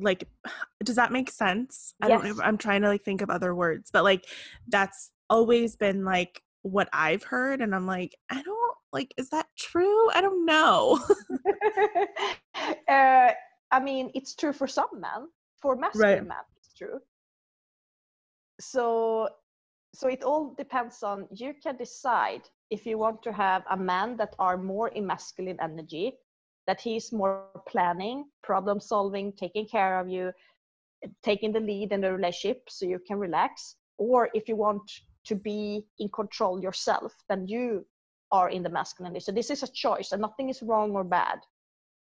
[0.00, 0.26] like
[0.84, 1.94] does that make sense?
[2.02, 4.26] I don't know i'm trying to like think of other words but like
[4.66, 9.46] that's always been like what i've heard and i'm like i don't like is that
[9.58, 10.10] true?
[10.10, 11.00] I don't know.
[12.88, 13.32] Uh,
[13.72, 15.28] I mean, it's true for some men.
[15.60, 16.28] For masculine right.
[16.28, 16.98] men, it's true.
[18.60, 19.28] So,
[19.94, 24.16] so it all depends on you can decide if you want to have a man
[24.16, 26.14] that are more in masculine energy,
[26.66, 30.32] that he's more planning, problem solving, taking care of you,
[31.22, 33.76] taking the lead in the relationship so you can relax.
[33.98, 34.90] Or if you want
[35.26, 37.86] to be in control yourself, then you
[38.32, 39.24] are in the masculine energy.
[39.24, 41.38] So this is a choice, and nothing is wrong or bad.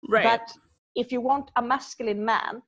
[0.09, 0.23] Right.
[0.23, 0.53] But
[0.95, 2.61] if you want a masculine man,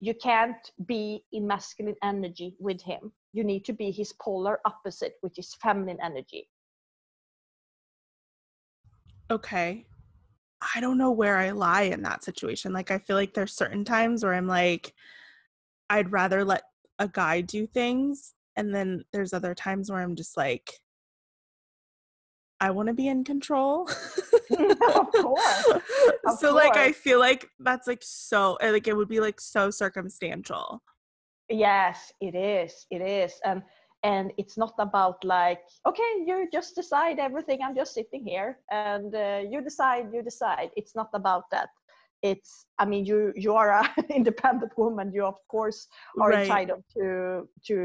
[0.00, 3.12] you can't be in masculine energy with him.
[3.32, 6.48] You need to be his polar opposite, which is feminine energy.
[9.30, 9.86] Okay.
[10.74, 12.72] I don't know where I lie in that situation.
[12.72, 14.92] Like, I feel like there's certain times where I'm like,
[15.90, 16.62] I'd rather let
[16.98, 18.34] a guy do things.
[18.56, 20.81] And then there's other times where I'm just like,
[22.62, 23.88] I want to be in control.
[24.94, 25.66] of course.
[26.26, 29.40] Of so like I feel like that's like so uh, like it would be like
[29.40, 30.80] so circumstantial.
[31.48, 32.86] Yes, it is.
[32.92, 33.32] It is.
[33.44, 33.62] And
[34.04, 37.58] and it's not about like, okay, you just decide everything.
[37.64, 40.04] I'm just sitting here, and uh, you decide.
[40.14, 40.70] You decide.
[40.76, 41.70] It's not about that.
[42.22, 42.66] It's.
[42.78, 45.10] I mean, you you are an independent woman.
[45.12, 45.88] You of course
[46.20, 46.42] are Right.
[46.42, 47.76] entitled to to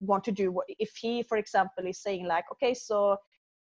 [0.00, 0.66] want to do what.
[0.78, 3.16] If he, for example, is saying like, okay, so.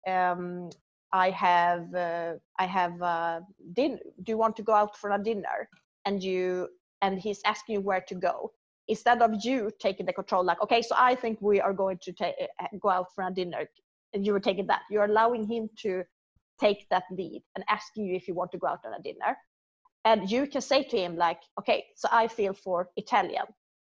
[0.08, 0.70] Um,
[1.14, 3.42] I have uh, I have uh,
[3.74, 5.70] Do you want to go out for a dinner?
[6.06, 6.70] And you
[7.02, 8.52] and he's asking you where to go.
[8.88, 12.14] Instead of you taking the control like okay so i think we are going to
[12.14, 13.70] ta- uh, go out for a dinner
[14.14, 16.04] and you were taking that you're allowing him to
[16.58, 19.38] take that lead and asking you if you want to go out on a dinner.
[20.06, 23.46] And you can say to him like okay so i feel for italian.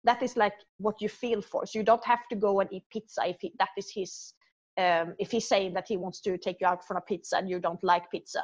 [0.06, 1.66] That is like what you feel for.
[1.66, 4.34] So you don't have to go and eat pizza if he, that is his
[4.80, 7.50] um, if he's saying that he wants to take you out for a pizza and
[7.50, 8.44] you don't like pizza.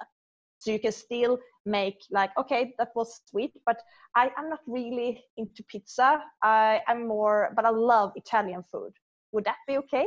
[0.59, 3.77] So you can still make like okay that was sweet but
[4.15, 6.21] I, i'm not really into pizza.
[6.43, 8.93] I i'm more but i love italian food.
[9.31, 10.05] Would that be okay?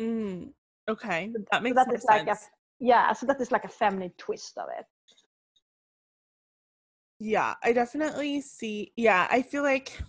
[0.00, 0.52] Mm,
[0.88, 2.48] okay, that makes that more is like a- sense.
[2.80, 4.86] yeah so that is like a feminine twist of it.
[7.22, 8.92] Yeah, I definitely see.
[8.96, 10.00] Yeah, I feel like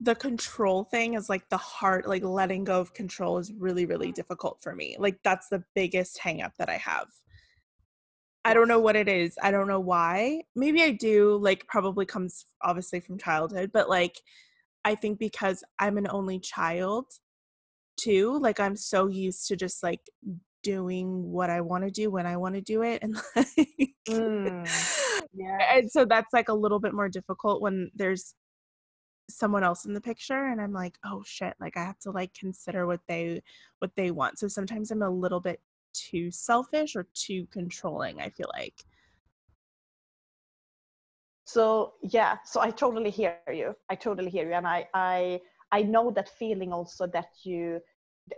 [0.00, 4.12] the control thing is like the heart like letting go of control is really, really
[4.12, 4.96] difficult for me.
[4.98, 7.08] Like that's the biggest hang up that I have.
[8.44, 9.36] I don't know what it is.
[9.42, 10.42] I don't know why.
[10.56, 14.18] Maybe I do, like, probably comes obviously from childhood, but like,
[14.82, 17.04] I think because I'm an only child
[17.98, 20.00] too, like, I'm so used to just like
[20.62, 23.02] doing what I want to do when I want to do it.
[23.02, 25.20] And like, Mm,
[25.74, 28.34] and so that's like a little bit more difficult when there's
[29.34, 32.32] someone else in the picture and i'm like oh shit like i have to like
[32.34, 33.42] consider what they
[33.78, 34.38] what they want.
[34.38, 35.60] So sometimes i'm a little bit
[35.92, 38.84] too selfish or too controlling i feel like.
[41.44, 45.40] So yeah so i totally hear you i totally hear you and i i
[45.72, 47.80] i know that feeling also that you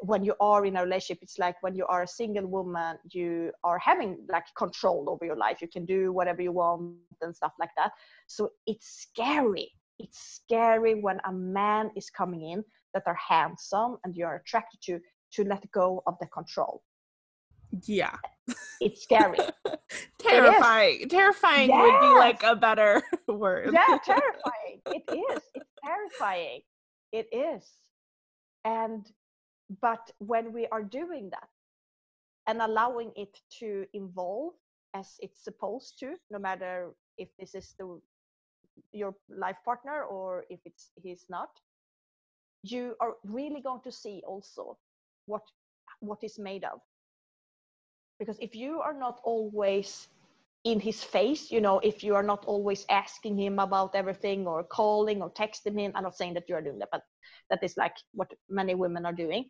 [0.01, 3.53] when you are in a relationship it's like when you are a single woman you
[3.65, 7.53] are having like control over your life you can do whatever you want and stuff
[7.59, 7.93] like that.
[8.27, 14.15] So it's scary it's scary when a man is coming in that are handsome and
[14.15, 15.01] you're attracted to
[15.35, 16.83] to let go of the control.
[17.87, 18.17] Yeah.
[18.81, 19.39] It's scary.
[20.19, 21.09] Terrifying.
[21.09, 23.71] Terrifying would be like a better word.
[23.73, 24.81] Yeah terrifying.
[24.87, 25.43] It is.
[25.55, 26.61] It's terrifying.
[27.13, 27.65] It is.
[28.65, 29.07] And
[29.81, 31.49] but when we are doing that
[32.47, 34.53] and allowing it to evolve
[34.93, 37.99] as it's supposed to no matter if this is the
[38.93, 41.51] your life partner or if it's he's not
[42.63, 44.79] you are really going to see also
[45.27, 45.43] what
[46.01, 46.81] what is made of.
[48.19, 50.09] Because if you are not always
[50.65, 54.63] in his face you know if you are not always asking him about everything or
[54.63, 57.03] calling or texting him i'm not saying that you are doing that but
[57.51, 59.45] that is like what many women are doing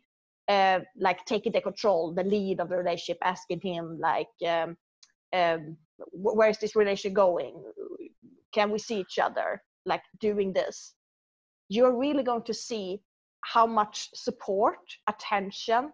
[0.47, 4.75] uh, like taking the control the lead of the relationship asking him like um,
[5.33, 5.77] um,
[6.11, 7.63] where is this relationship going
[8.53, 10.93] can we see each other like doing this?
[11.69, 13.01] You're really going to see
[13.41, 14.77] how much support
[15.09, 15.91] attention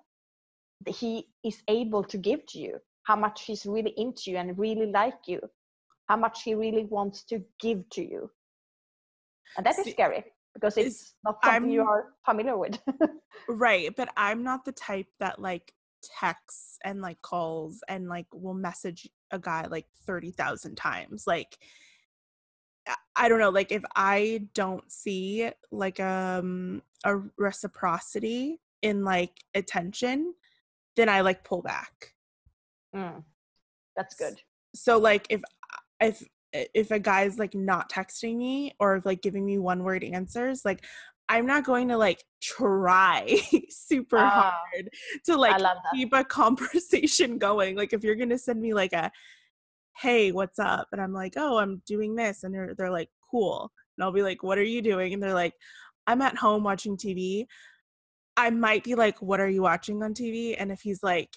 [0.88, 4.86] he is able to give to you how much he's really into you and really
[4.92, 5.40] like you
[6.08, 8.30] how much he really wants to give to you.
[9.58, 12.80] And that is See, scary because it's is- not something you I'm- are familiar with.
[13.48, 15.74] Right but i'm not the type that like
[16.20, 21.24] texts and like calls and like will message a guy like 30,000 times.
[21.26, 21.58] Like
[23.16, 30.34] I- don't know like if I don't see like um a reciprocity in like attention
[30.96, 32.14] then I like pull back.
[32.96, 33.24] Mm,
[33.96, 34.42] that's good.
[34.76, 35.42] so like if
[36.02, 40.66] if if a guy's like not texting me or like giving me one word answers
[40.66, 40.84] like
[41.30, 43.38] i'm not going to like try
[43.70, 44.90] super Ah, hard
[45.26, 45.94] to like i love that.
[45.96, 47.76] keep a conversation going.
[47.76, 49.12] Like if you're going to send me like a
[50.02, 50.88] hey what's up?
[50.92, 52.44] And i'm like oh i'm doing this.
[52.44, 53.72] And they're, they're like cool.
[53.98, 55.14] And i'll be like what are you doing?
[55.14, 55.54] And they're like
[56.08, 57.46] i'm at home watching tv
[58.36, 61.30] i might be like what are you watching on tv and if he's like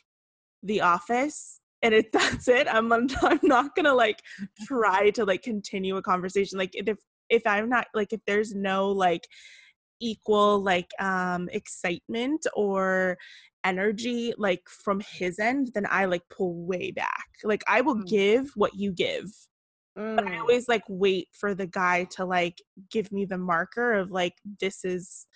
[0.62, 4.22] the office and if that's it i'm i'm not gonna like
[4.66, 6.58] try to like continue a conversation.
[6.58, 6.96] Like if
[7.28, 9.26] if i'm not like if there's no like
[10.00, 13.16] equal like um excitement or
[13.64, 18.06] energy like from his end then i like pull way back like i will Mm.
[18.08, 19.26] give what you give
[20.16, 23.92] but i Mm, always like wait for the guy to like give me the marker
[23.94, 25.26] of like this is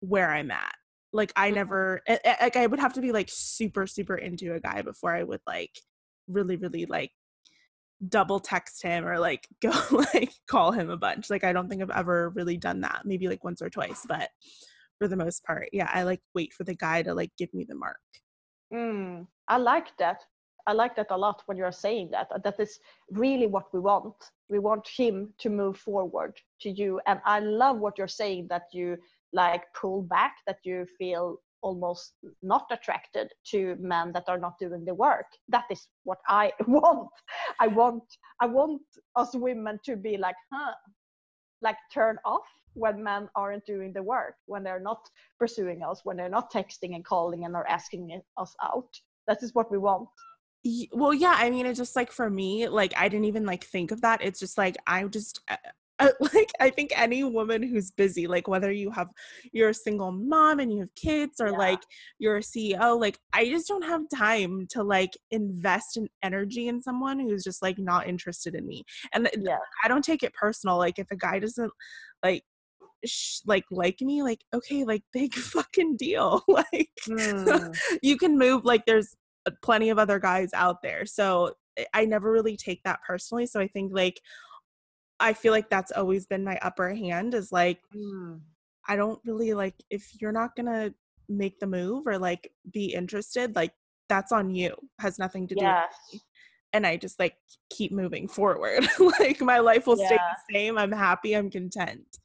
[0.00, 0.74] where i'm at
[1.12, 1.54] Like I Mhm.
[1.54, 5.24] never like I would have to be like super super into a guy before I
[5.24, 5.72] would like
[6.28, 7.10] really really like
[8.08, 9.72] double text him or like go
[10.14, 11.30] like call him a bunch.
[11.30, 13.02] Like I don't think I've ever really done that.
[13.04, 14.30] Maybe like once or twice, but
[15.00, 17.64] for the most part, yeah, I like wait for the guy to like give me
[17.66, 17.96] the mark.
[18.72, 20.22] Mm, I like that.
[20.66, 22.28] I like that a lot when you're saying that.
[22.44, 22.78] That is
[23.10, 24.14] really what we want.
[24.50, 27.00] We want him to move forward to you.
[27.06, 28.98] And I love what you're saying that you
[29.32, 34.84] like pull back, that you feel almost not attracted to men that are not doing
[34.84, 35.26] the work.
[35.48, 37.08] That is what I want.
[37.58, 38.04] I want
[38.40, 38.82] I want
[39.16, 40.74] us women to be like, huh,
[41.62, 45.08] like turn off when men aren't doing the work, when they're not
[45.38, 48.88] pursuing us, when they're not texting and calling and are asking us out.
[49.26, 50.08] That is what we want.
[50.92, 53.90] Well, yeah, I mean, it's just like for me, like I didn't even like think
[53.90, 54.22] of that.
[54.22, 55.56] It's just like I just uh,
[56.08, 59.08] uh, like I think any woman who's busy, like whether you have
[59.52, 61.58] you're a single mom and you have kids, or Yeah.
[61.58, 61.80] like
[62.18, 66.80] you're a CEO, like I just don't have time to like invest in energy in
[66.80, 68.84] someone who's just like not interested in me.
[69.12, 69.58] And Yeah.
[69.84, 70.78] I don't take it personal.
[70.78, 71.72] Like if a guy doesn't
[72.22, 72.42] like
[73.04, 76.42] sh- like like me, like okay, like big fucking deal.
[76.48, 79.16] like Mm, you can move like there's
[79.62, 81.50] plenty of other guys out there so
[81.94, 84.20] i never really take that personally so i think like
[85.20, 88.40] i feel like that's always been my upper hand is like mm.
[88.88, 90.92] i don't really like if you're not gonna
[91.28, 93.72] make the move or like be interested like
[94.08, 96.20] that's on you has nothing to do with me.
[96.72, 97.36] and i just like
[97.70, 98.84] keep moving forward
[99.20, 102.18] like my life will stay the same i'm happy i'm content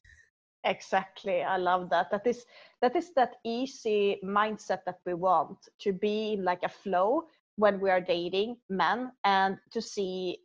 [0.65, 1.43] Exactly.
[1.43, 2.09] I love that.
[2.11, 2.45] That is
[2.81, 7.25] that is that easy mindset that we want to be in like a flow
[7.57, 10.39] when we are dating men and to see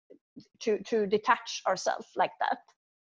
[0.61, 2.59] to to detach ourselves like that.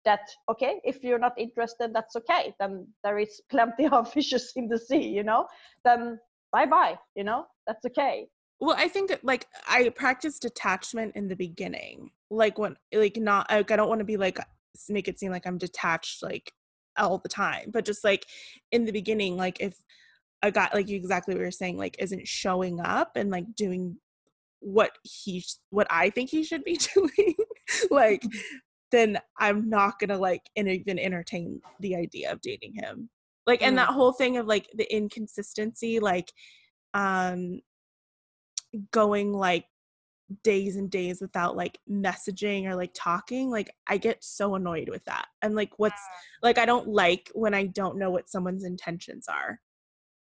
[0.05, 2.53] That okay, if you're not interested, that's okay.
[2.59, 5.47] Then there is plenty of fishes in the sea, you know.
[5.83, 6.19] Then
[6.51, 7.45] bye bye, you know.
[7.65, 8.27] That's okay.
[8.59, 13.51] Well, I think that, like I practiced detachment in the beginning, like when like not
[13.51, 14.39] like I don't want to be like
[14.89, 16.51] make it seem like I'm detached like
[16.97, 18.25] all the time, but just like
[18.71, 19.75] in the beginning, like if
[20.41, 23.97] a guy like you exactly what you're saying, like isn't showing up and like doing
[24.67, 27.35] what he sh- what I think he should be doing,
[27.89, 28.21] like
[28.91, 33.09] then I'm not gonna like en- even entertain the idea of dating him.
[33.45, 33.77] Like and Mm.
[33.77, 36.31] that whole thing of like the inconsistency, like
[36.93, 37.61] um
[38.91, 39.65] going like
[40.43, 45.03] days and days without like messaging or like talking like i get so annoyed with
[45.05, 46.01] that and like what's
[46.43, 49.57] like i don't like when i don't know what someone's intentions are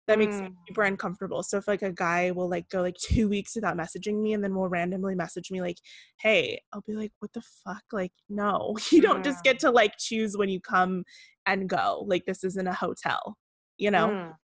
[0.08, 0.56] that makes me Mm.
[0.68, 4.22] super uncomfortable so if like a guy will like go like two weeks without messaging
[4.22, 5.78] me and then will randomly message me like
[6.20, 9.94] hey i'll be like what the fuck like no you don't just get to like
[9.98, 11.04] choose when you come
[11.46, 13.38] and go like this isn't a hotel
[13.78, 14.36] you know Mm.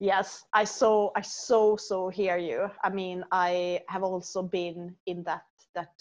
[0.00, 2.68] Yes, I so I so so hear you.
[2.82, 5.42] I mean, I have also been in that
[5.74, 5.92] that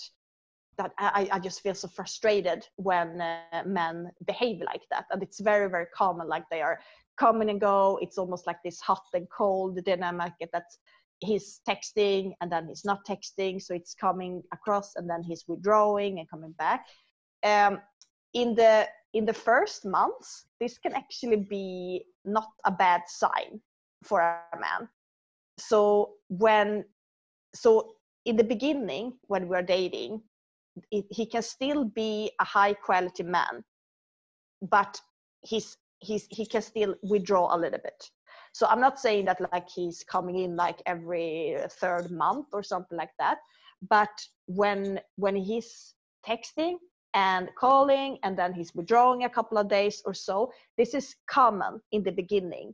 [0.77, 5.41] that I, I just feel so frustrated when uh, men behave like that, and it's
[5.41, 6.27] very very common.
[6.27, 6.79] Like they are
[7.19, 7.99] coming and go.
[8.01, 10.65] It's almost like this hot and cold dynamic that
[11.19, 16.19] he's texting and then he's not texting, so it's coming across and then he's withdrawing
[16.19, 16.85] and coming back.
[17.43, 17.79] Um,
[18.33, 23.59] in the in the first months, this can actually be not a bad sign
[24.03, 24.87] for a man.
[25.57, 26.85] So when
[27.53, 27.95] so
[28.25, 30.21] in the beginning when we're dating,
[30.91, 33.63] it, he can still be a high quality man,
[34.61, 35.01] but
[35.41, 38.09] he's he's he can still withdraw a little bit.
[38.53, 42.97] So I'm not saying that like he's coming in like every third month or something
[42.97, 43.37] like that,
[43.89, 44.09] but
[44.47, 45.95] when when he's
[46.27, 46.75] texting
[47.13, 51.81] and calling and then he's withdrawing a couple of days or so, this is common
[51.91, 52.73] in the beginning.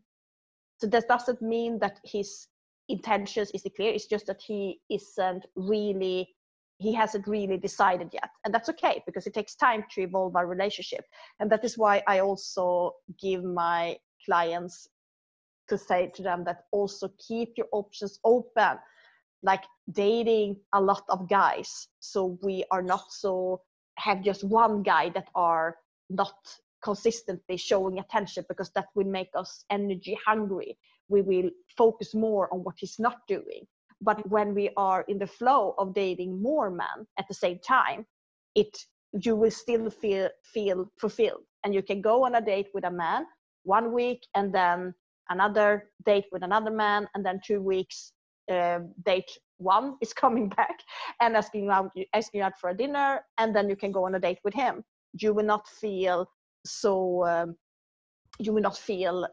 [0.78, 2.48] So that doesn't mean that his
[2.90, 3.94] intentions is clear.
[3.94, 6.36] It's just that he isn't really
[6.78, 8.30] he hasn't really decided yet.
[8.44, 11.06] And that's okay because it takes time to evolve our relationship.
[11.40, 14.88] And that is why i also give my clients
[15.70, 18.78] to say to them that also keep your options open.
[19.44, 21.88] Like dating a lot of guys.
[22.00, 23.62] So we are not so
[23.98, 25.78] have just one guy that are
[26.10, 26.36] not
[26.84, 30.78] consistently showing attention because that will make us energy hungry.
[31.10, 33.68] We will focus more on what he's not doing
[34.06, 38.06] but when we are in the flow of dating more men at the same time
[38.56, 38.78] it
[39.24, 41.44] you will still feel feel fulfilled.
[41.64, 43.26] And you can go on a date with a man
[43.64, 44.94] one week and then
[45.30, 48.12] another date with another man and then two weeks
[48.52, 50.78] uh, date one is coming back
[51.22, 54.20] and asking out asking out for a dinner and then you can go on a
[54.20, 54.84] date with him.
[55.14, 56.28] You will not feel
[56.66, 57.56] so um,
[58.40, 59.28] you will not feel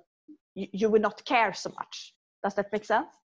[0.54, 2.14] you, you would not care so much.
[2.44, 3.21] Does that make sense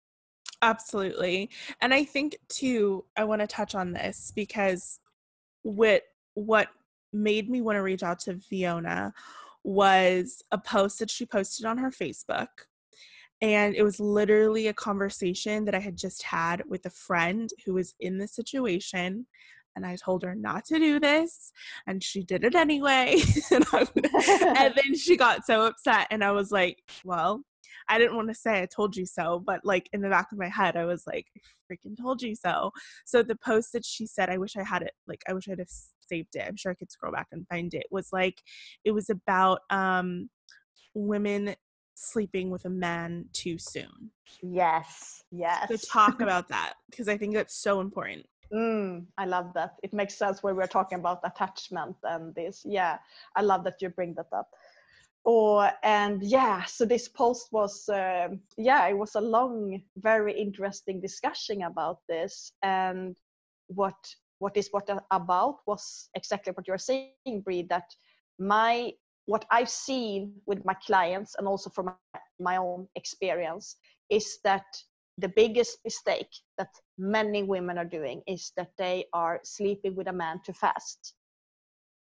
[0.61, 1.49] Absolutely.
[1.81, 4.99] And I think too, I want to touch on this because
[5.63, 6.03] what
[6.35, 6.67] what
[7.13, 9.13] made me want to reach out to Fiona
[9.63, 12.47] was a post that she posted on her Facebook.
[13.41, 17.73] And it was literally a conversation that I had just had with a friend who
[17.73, 19.27] was in this situation.
[19.75, 21.51] And I told her not to do this.
[21.85, 23.21] And she did it anyway.
[23.51, 26.07] and, and then she got so upset.
[26.11, 27.43] And I was like, well,
[27.87, 30.37] I didn't want to say I told you so, but like in the back of
[30.37, 32.71] my head, I was like, I freaking told you so.
[33.05, 35.59] So the post that she said, I wish I had it, like, I wish I'd
[35.59, 35.69] have
[36.07, 36.45] saved it.
[36.47, 37.85] I'm sure I could scroll back and find it.
[37.91, 38.41] Was like,
[38.83, 40.29] it was about um,
[40.93, 41.55] women
[41.95, 44.11] sleeping with a man too soon.
[44.41, 45.69] Yes, yes.
[45.69, 48.25] To talk about that because I think that's so important.
[48.53, 49.75] Mm, I love that.
[49.83, 52.63] It makes sense when we're talking about attachment and this.
[52.65, 52.99] Yeah,
[53.35, 54.49] I love that you bring that up
[55.25, 61.01] or and yeah so this post was uh, yeah it was a long very interesting
[61.01, 62.51] discussion about this.
[62.61, 63.17] And
[63.67, 63.95] what
[64.39, 67.89] what is what about was exactly what you're saying Bree that
[68.39, 68.91] my
[69.25, 71.95] what I've seen with my clients and also from
[72.39, 73.77] my own experience
[74.11, 74.65] is that
[75.17, 80.13] the biggest mistake that many women are doing is that they are sleeping with a
[80.13, 81.15] man too fast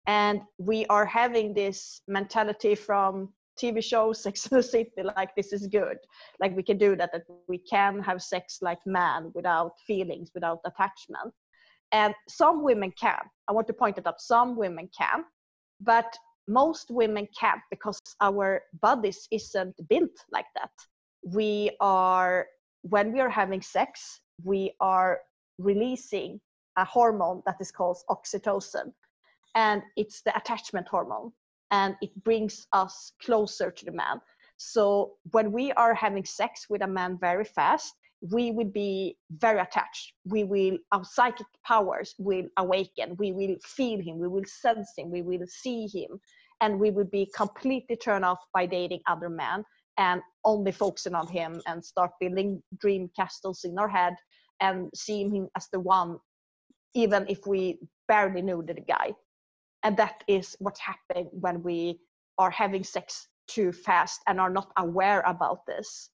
[0.08, 3.30] and we are having this mentality from
[3.62, 5.98] tv shows sex and the city like this is good.
[6.40, 10.60] Like we can do that that we can have sex like man without feelings without
[10.66, 11.34] attachment.
[11.92, 13.20] And some women can.
[13.48, 15.26] I want to point it out some women can.
[15.82, 16.16] But
[16.48, 20.72] most women can't because our bodies isn't built like that.
[21.24, 22.48] We are
[22.82, 25.20] when we are having sex we are
[25.58, 26.40] releasing
[26.78, 28.94] a hormone that is called oxytocin
[29.56, 31.32] and it's the attachment hormone
[31.72, 34.22] and it brings us closer to the man.
[34.58, 39.60] So when we are having sex with a man very fast we will be very
[39.60, 40.14] attached.
[40.26, 43.16] We will our psychic powers will awaken.
[43.18, 44.20] We will feel him.
[44.20, 45.10] We will sense him.
[45.10, 46.20] We will see him.
[46.62, 49.64] And we will be completely turned off by dating other men
[49.98, 54.16] and only focusing on him and start building dream castles in our head
[54.60, 56.18] and seeing him as the one
[56.96, 59.14] even if we barely knew the guy
[59.84, 62.00] and that is what's happening when we
[62.38, 66.10] are having sex too fast and are not aware about this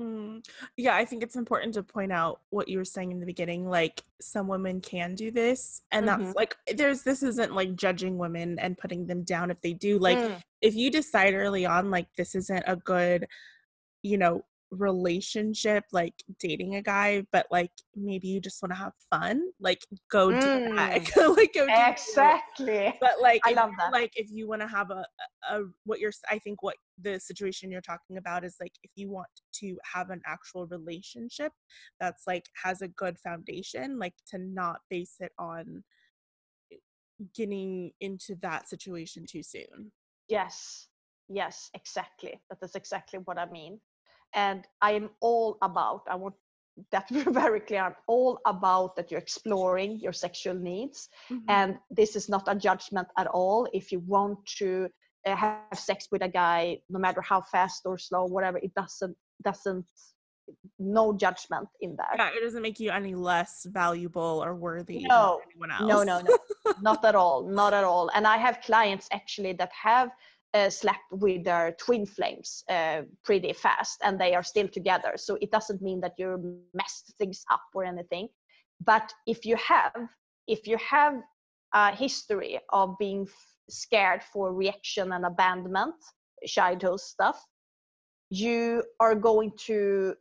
[0.00, 0.42] mm.
[0.76, 3.68] yeah i think it's important to point out what you were saying in the beginning
[3.68, 6.24] like some women can do this and mm-hmm.
[6.24, 9.98] that's like there's this isn't like judging women and putting them down if they do
[9.98, 10.40] like mm.
[10.62, 13.26] if you decide early on like this isn't a good
[14.02, 18.92] you know relationship like dating a guy but like maybe you just want to have
[19.10, 20.40] fun like go mm.
[20.40, 22.94] do that like go exactly.
[23.00, 23.92] But like i love that.
[23.92, 25.04] like if you want to have a,
[25.50, 29.10] a what you're i think what the situation you're talking about is like if you
[29.10, 31.52] want to have an actual relationship
[31.98, 35.82] that's like has a good foundation like to not base it on
[37.34, 39.90] getting into that situation too soon.
[40.28, 40.88] Yes.
[41.28, 42.40] Yes exactly.
[42.48, 43.80] That is exactly what i mean
[44.38, 46.34] and i am all about i want
[46.92, 51.08] that to be very clear i'm all about that you're exploring your sexual needs.
[51.30, 51.50] Mm-hmm.
[51.58, 53.60] and this is not a judgment at all.
[53.80, 54.68] If you want to
[55.26, 56.60] uh, have sex with a guy
[56.94, 59.16] no matter how fast or slow whatever it doesn't
[59.48, 59.90] doesn't
[60.78, 62.14] no judgment in that.
[62.20, 65.40] yeah it doesn't make you any less valuable or worthy no.
[65.92, 66.38] no no no.
[66.88, 67.38] not at all.
[67.62, 68.06] Not at all.
[68.16, 70.08] And i have clients actually that have
[70.54, 75.12] uh, slept with their twin flames uh, pretty fast and they are still together.
[75.16, 78.28] So it doesn't mean that you messed things up or anything.
[78.84, 79.92] But if you have
[80.46, 81.14] if you have
[81.74, 85.94] a history of being f- scared for reaction and abandonment
[86.46, 87.44] childhood stuff
[88.30, 90.14] you are going to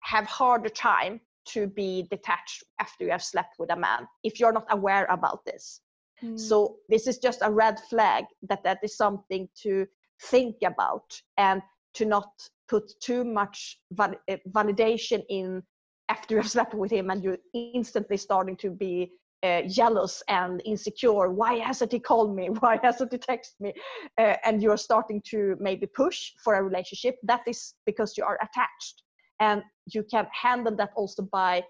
[0.00, 4.52] have harder time to be detached after you have slept with a man if you're
[4.52, 5.80] not aware about this
[6.22, 6.38] Mm.
[6.38, 9.86] So this is just a red flag that that is something to
[10.20, 11.62] think about and
[11.94, 12.30] to not
[12.68, 15.62] put too much val- eh, validation in
[16.08, 19.12] after you've slept with him and you're instantly starting to be
[19.42, 21.30] uh, jealous and insecure.
[21.30, 22.46] Why hasn't he called me?
[22.60, 23.72] Why hasn't he texted me?
[24.18, 27.16] Uh, and you're starting to maybe push for a relationship.
[27.24, 29.02] That is because you are attached,
[29.40, 31.64] and you can handle that also by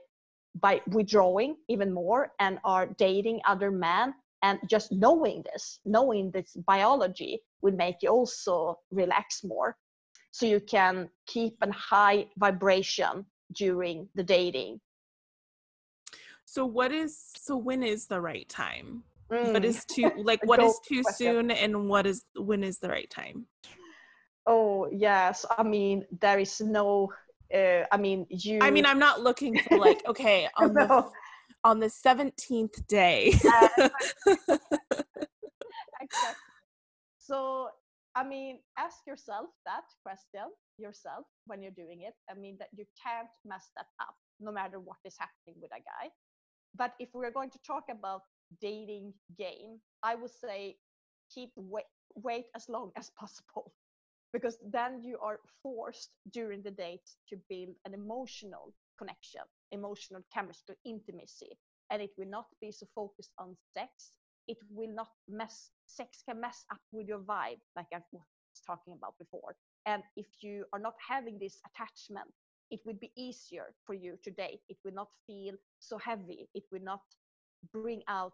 [0.60, 6.56] by withdrawing even more and are dating other men and just knowing this knowing this
[6.66, 9.76] biology will make you also relax more
[10.30, 13.24] so you can keep a high vibration
[13.54, 14.80] during the dating
[16.44, 19.52] so what is so when is the right time mm.
[19.52, 21.34] what is too like what is too question.
[21.34, 23.46] soon and what is when is the right time
[24.46, 27.12] Oh yes, I mean there is no.
[27.52, 28.58] Uh, I mean you.
[28.60, 31.12] I mean, I'm not looking for like okay on the No.
[31.64, 33.32] On the seventeenth day.
[36.00, 36.36] exactly.
[37.18, 37.68] So,
[38.14, 42.14] I mean, ask yourself that question yourself when you're doing it.
[42.30, 45.80] I mean, that you can't mess that up no matter what is happening with a
[45.80, 46.10] guy.
[46.74, 48.22] But if we're going to talk about
[48.60, 50.76] dating game, I would say
[51.32, 51.84] keep wait,
[52.14, 53.72] wait as long as possible
[54.32, 59.42] because then you are forced during the date to build an emotional connection,
[59.72, 61.58] emotional chemistry, intimacy,
[61.90, 64.12] and it will not be so focused on sex.
[64.48, 68.22] It will not mess sex can mess up with your vibe like i was
[68.66, 69.56] talking about before.
[69.86, 72.30] And if you are not having this attachment
[72.70, 74.60] it would be easier for you to date.
[74.68, 76.48] It will not feel so heavy.
[76.54, 77.02] It will not
[77.72, 78.32] bring out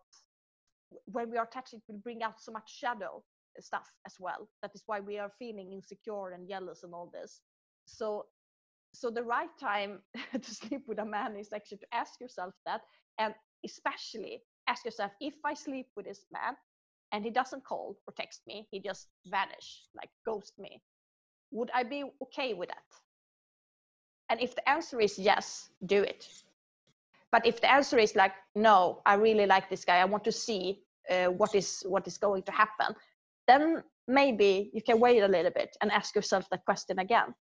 [1.07, 3.23] when we are attached it will bring out so much shadow
[3.61, 4.49] stuff as well.
[4.63, 7.41] That is why we are feeling insecure and jealous and all this.
[7.87, 8.27] So
[8.99, 10.01] so the right time
[10.33, 12.81] to sleep with a man is actually to ask yourself that
[13.19, 13.33] and
[13.65, 16.55] especially ask yourself if I sleep with this man
[17.13, 20.83] and he doesn't call or text me, he just vanish, like ghost me,
[21.53, 22.89] would I be okay with that?
[24.31, 26.29] And if the answer is yes, do it.
[27.31, 30.33] But if the answer is like no, I really like this guy, I want to
[30.33, 32.95] see uh, what is what is going to happen,
[33.47, 37.35] then maybe you can wait a little bit and ask yourself that question again.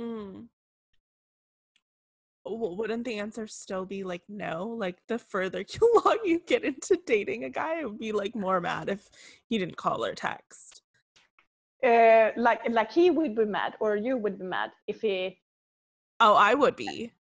[0.00, 0.48] Mm.
[2.44, 4.66] Well, wouldn't the answer still be like no?
[4.66, 8.60] Like the further along you get into dating a guy, I would be like more
[8.60, 9.08] mad if
[9.48, 10.82] he didn't call or text.
[11.82, 15.38] Uh, like like he would be mad or you would be mad if he
[16.20, 17.12] Oh, I would be.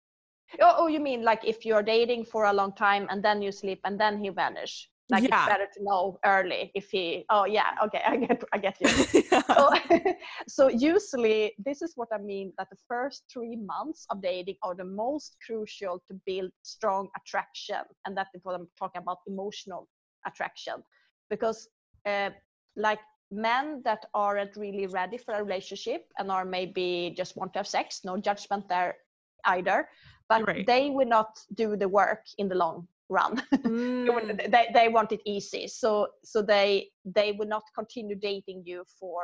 [0.60, 3.50] Oh, oh, you mean like if you're dating for a long time and then you
[3.50, 4.88] sleep and then he vanish?
[5.12, 5.36] Like Yeah.
[5.44, 7.24] it's better to know early if he.
[7.30, 8.88] Oh yeah, okay, I get, I get you.
[9.32, 9.42] Yeah.
[9.56, 9.68] so,
[10.48, 14.74] so usually this is what I mean that the first three months of dating are
[14.74, 19.88] the most crucial to build strong attraction, and that is what I'm talking about emotional
[20.26, 20.82] attraction,
[21.30, 21.68] because
[22.06, 22.30] uh,
[22.76, 23.00] like
[23.30, 27.66] men that aren't really ready for a relationship and are maybe just want to have
[27.66, 28.96] sex, no judgment there
[29.44, 29.88] either,
[30.28, 30.66] but Right.
[30.66, 32.86] they will not do the work in the long
[33.18, 33.42] run.
[33.72, 34.50] Mm.
[34.54, 35.90] they, they want it easy so
[36.24, 36.88] so they
[37.18, 39.18] they will not continue dating you for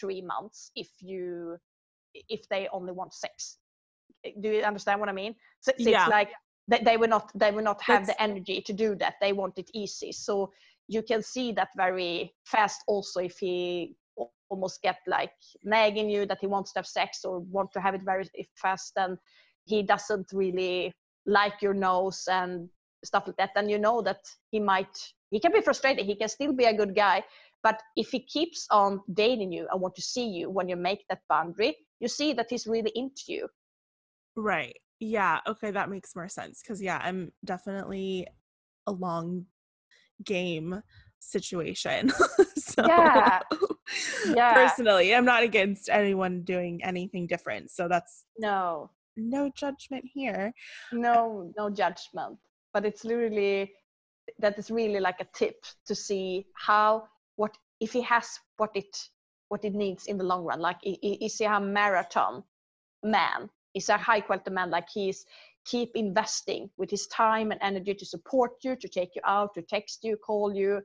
[0.00, 1.56] three months if you
[2.36, 3.58] if they only want sex
[4.42, 6.02] do you understand what i mean so, so Yeah.
[6.04, 6.30] it's like
[6.70, 9.32] they, they will not they will not have That's- the energy to do that they
[9.32, 10.50] want it easy so
[10.88, 13.96] you can see that very fast also if he
[14.50, 15.32] almost get like
[15.64, 18.24] nagging you that he wants to have sex or want to have it very
[18.64, 19.18] fast and
[19.64, 20.92] he doesn't really
[21.26, 22.68] like your no's and
[23.04, 24.20] stuff like that then you know that
[24.50, 24.96] he might
[25.30, 27.22] he can be frustrated he can still be a good guy
[27.62, 31.04] but if he keeps on dating you and want to see you when you make
[31.08, 33.48] that boundary you see that he's really into you
[34.36, 34.76] Right.
[35.00, 35.40] Yeah.
[35.46, 35.70] Okay.
[35.70, 36.62] That makes more sense.
[36.66, 38.26] Cause yeah, I'm definitely
[38.86, 39.46] a long
[40.24, 40.82] game
[41.18, 42.10] situation.
[42.56, 43.40] so Yeah.
[44.24, 44.54] Yeah.
[44.54, 47.70] personally, I'm not against anyone doing anything different.
[47.72, 50.52] So that's no no judgment here.
[50.92, 52.38] no no judgment
[52.72, 53.72] but it's really
[54.38, 57.04] that is really like a tip to see how
[57.36, 59.08] what if he has what it
[59.48, 60.60] what it needs in the long run.
[60.60, 62.44] Like is he a marathon
[63.02, 63.50] man?
[63.74, 64.70] Is a high quality man?
[64.70, 65.24] Like he's
[65.64, 69.62] keep investing with his time and energy to support you to take you out to
[69.62, 70.80] text you call you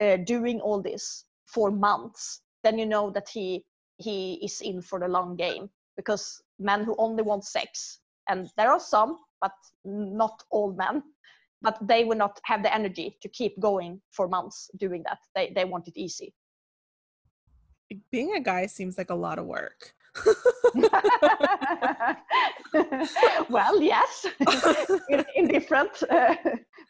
[0.00, 2.40] uh, doing all this for months.
[2.62, 3.64] Then you know that he
[3.96, 5.70] he is in for the long game.
[5.96, 9.52] Because men who only want sex and there are some but
[9.84, 11.02] not all men
[11.64, 15.52] but they will not have the energy to keep going for months doing that they,
[15.54, 16.32] they want it easy
[18.10, 19.94] Being a guy seems like a lot of work.
[23.56, 24.26] well yes
[25.10, 26.36] in, in different uh,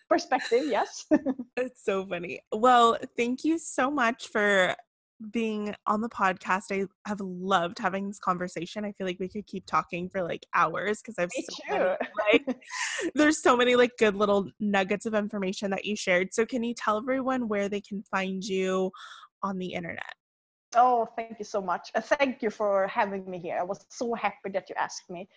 [0.08, 1.06] perspective yes
[1.56, 2.40] It's so funny.
[2.52, 4.74] Well, thank you so much for
[5.30, 6.64] being on the podcast.
[6.70, 8.84] I have loved having this conversation.
[8.84, 11.96] I feel like we could keep talking for like hours because I've so many,
[12.32, 12.56] like
[13.14, 16.34] there's so many like good little nuggets of information that you shared.
[16.34, 18.90] So can you tell everyone where they can find you
[19.42, 20.14] on the internet?
[20.76, 21.90] Oh, thank you so much.
[21.94, 23.58] Uh, thank you for having me here.
[23.60, 25.28] I was so happy that you asked me,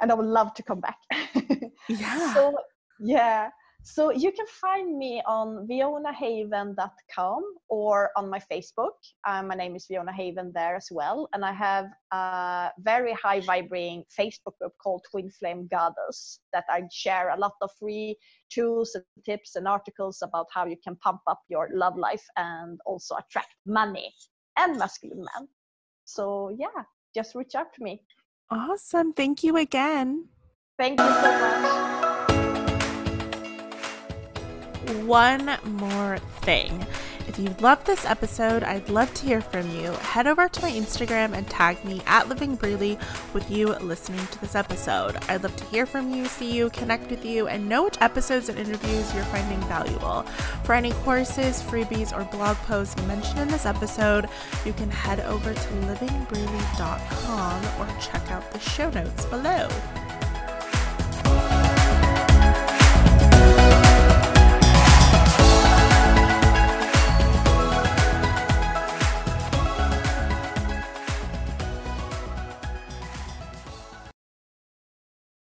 [0.00, 0.98] and I would love to come back.
[1.88, 2.32] Yeah.
[2.32, 2.56] So,
[2.98, 3.50] yeah.
[3.86, 8.96] So you can find me on fionahaven.com or on my Facebook.
[9.26, 11.28] Uh, my name is Fiona Haven there as well.
[11.34, 16.84] And I have a very high vibrating Facebook group called Twin Flame Goddess that I
[16.90, 18.16] share a lot of free
[18.50, 22.80] tools and tips and articles about how you can pump up your love life and
[22.86, 24.14] also attract money
[24.58, 25.46] and masculine men.
[26.06, 28.00] So yeah, just reach out to me.
[28.50, 29.12] Awesome.
[29.12, 30.28] Thank you again.
[30.78, 31.93] Thank you so much.
[34.94, 36.86] One more thing.
[37.26, 39.92] If you loved this episode, I'd love to hear from you.
[39.92, 42.98] Head over to my Instagram and tag me at Living Breely
[43.32, 45.16] with you listening to this episode.
[45.28, 48.48] I'd love to hear from you, see you, connect with you, and know which episodes
[48.48, 50.22] and interviews you're finding valuable.
[50.64, 54.28] For any courses, freebies, or blog posts mentioned in this episode,
[54.64, 59.68] you can head over to livingbreely.com or check out the show notes below.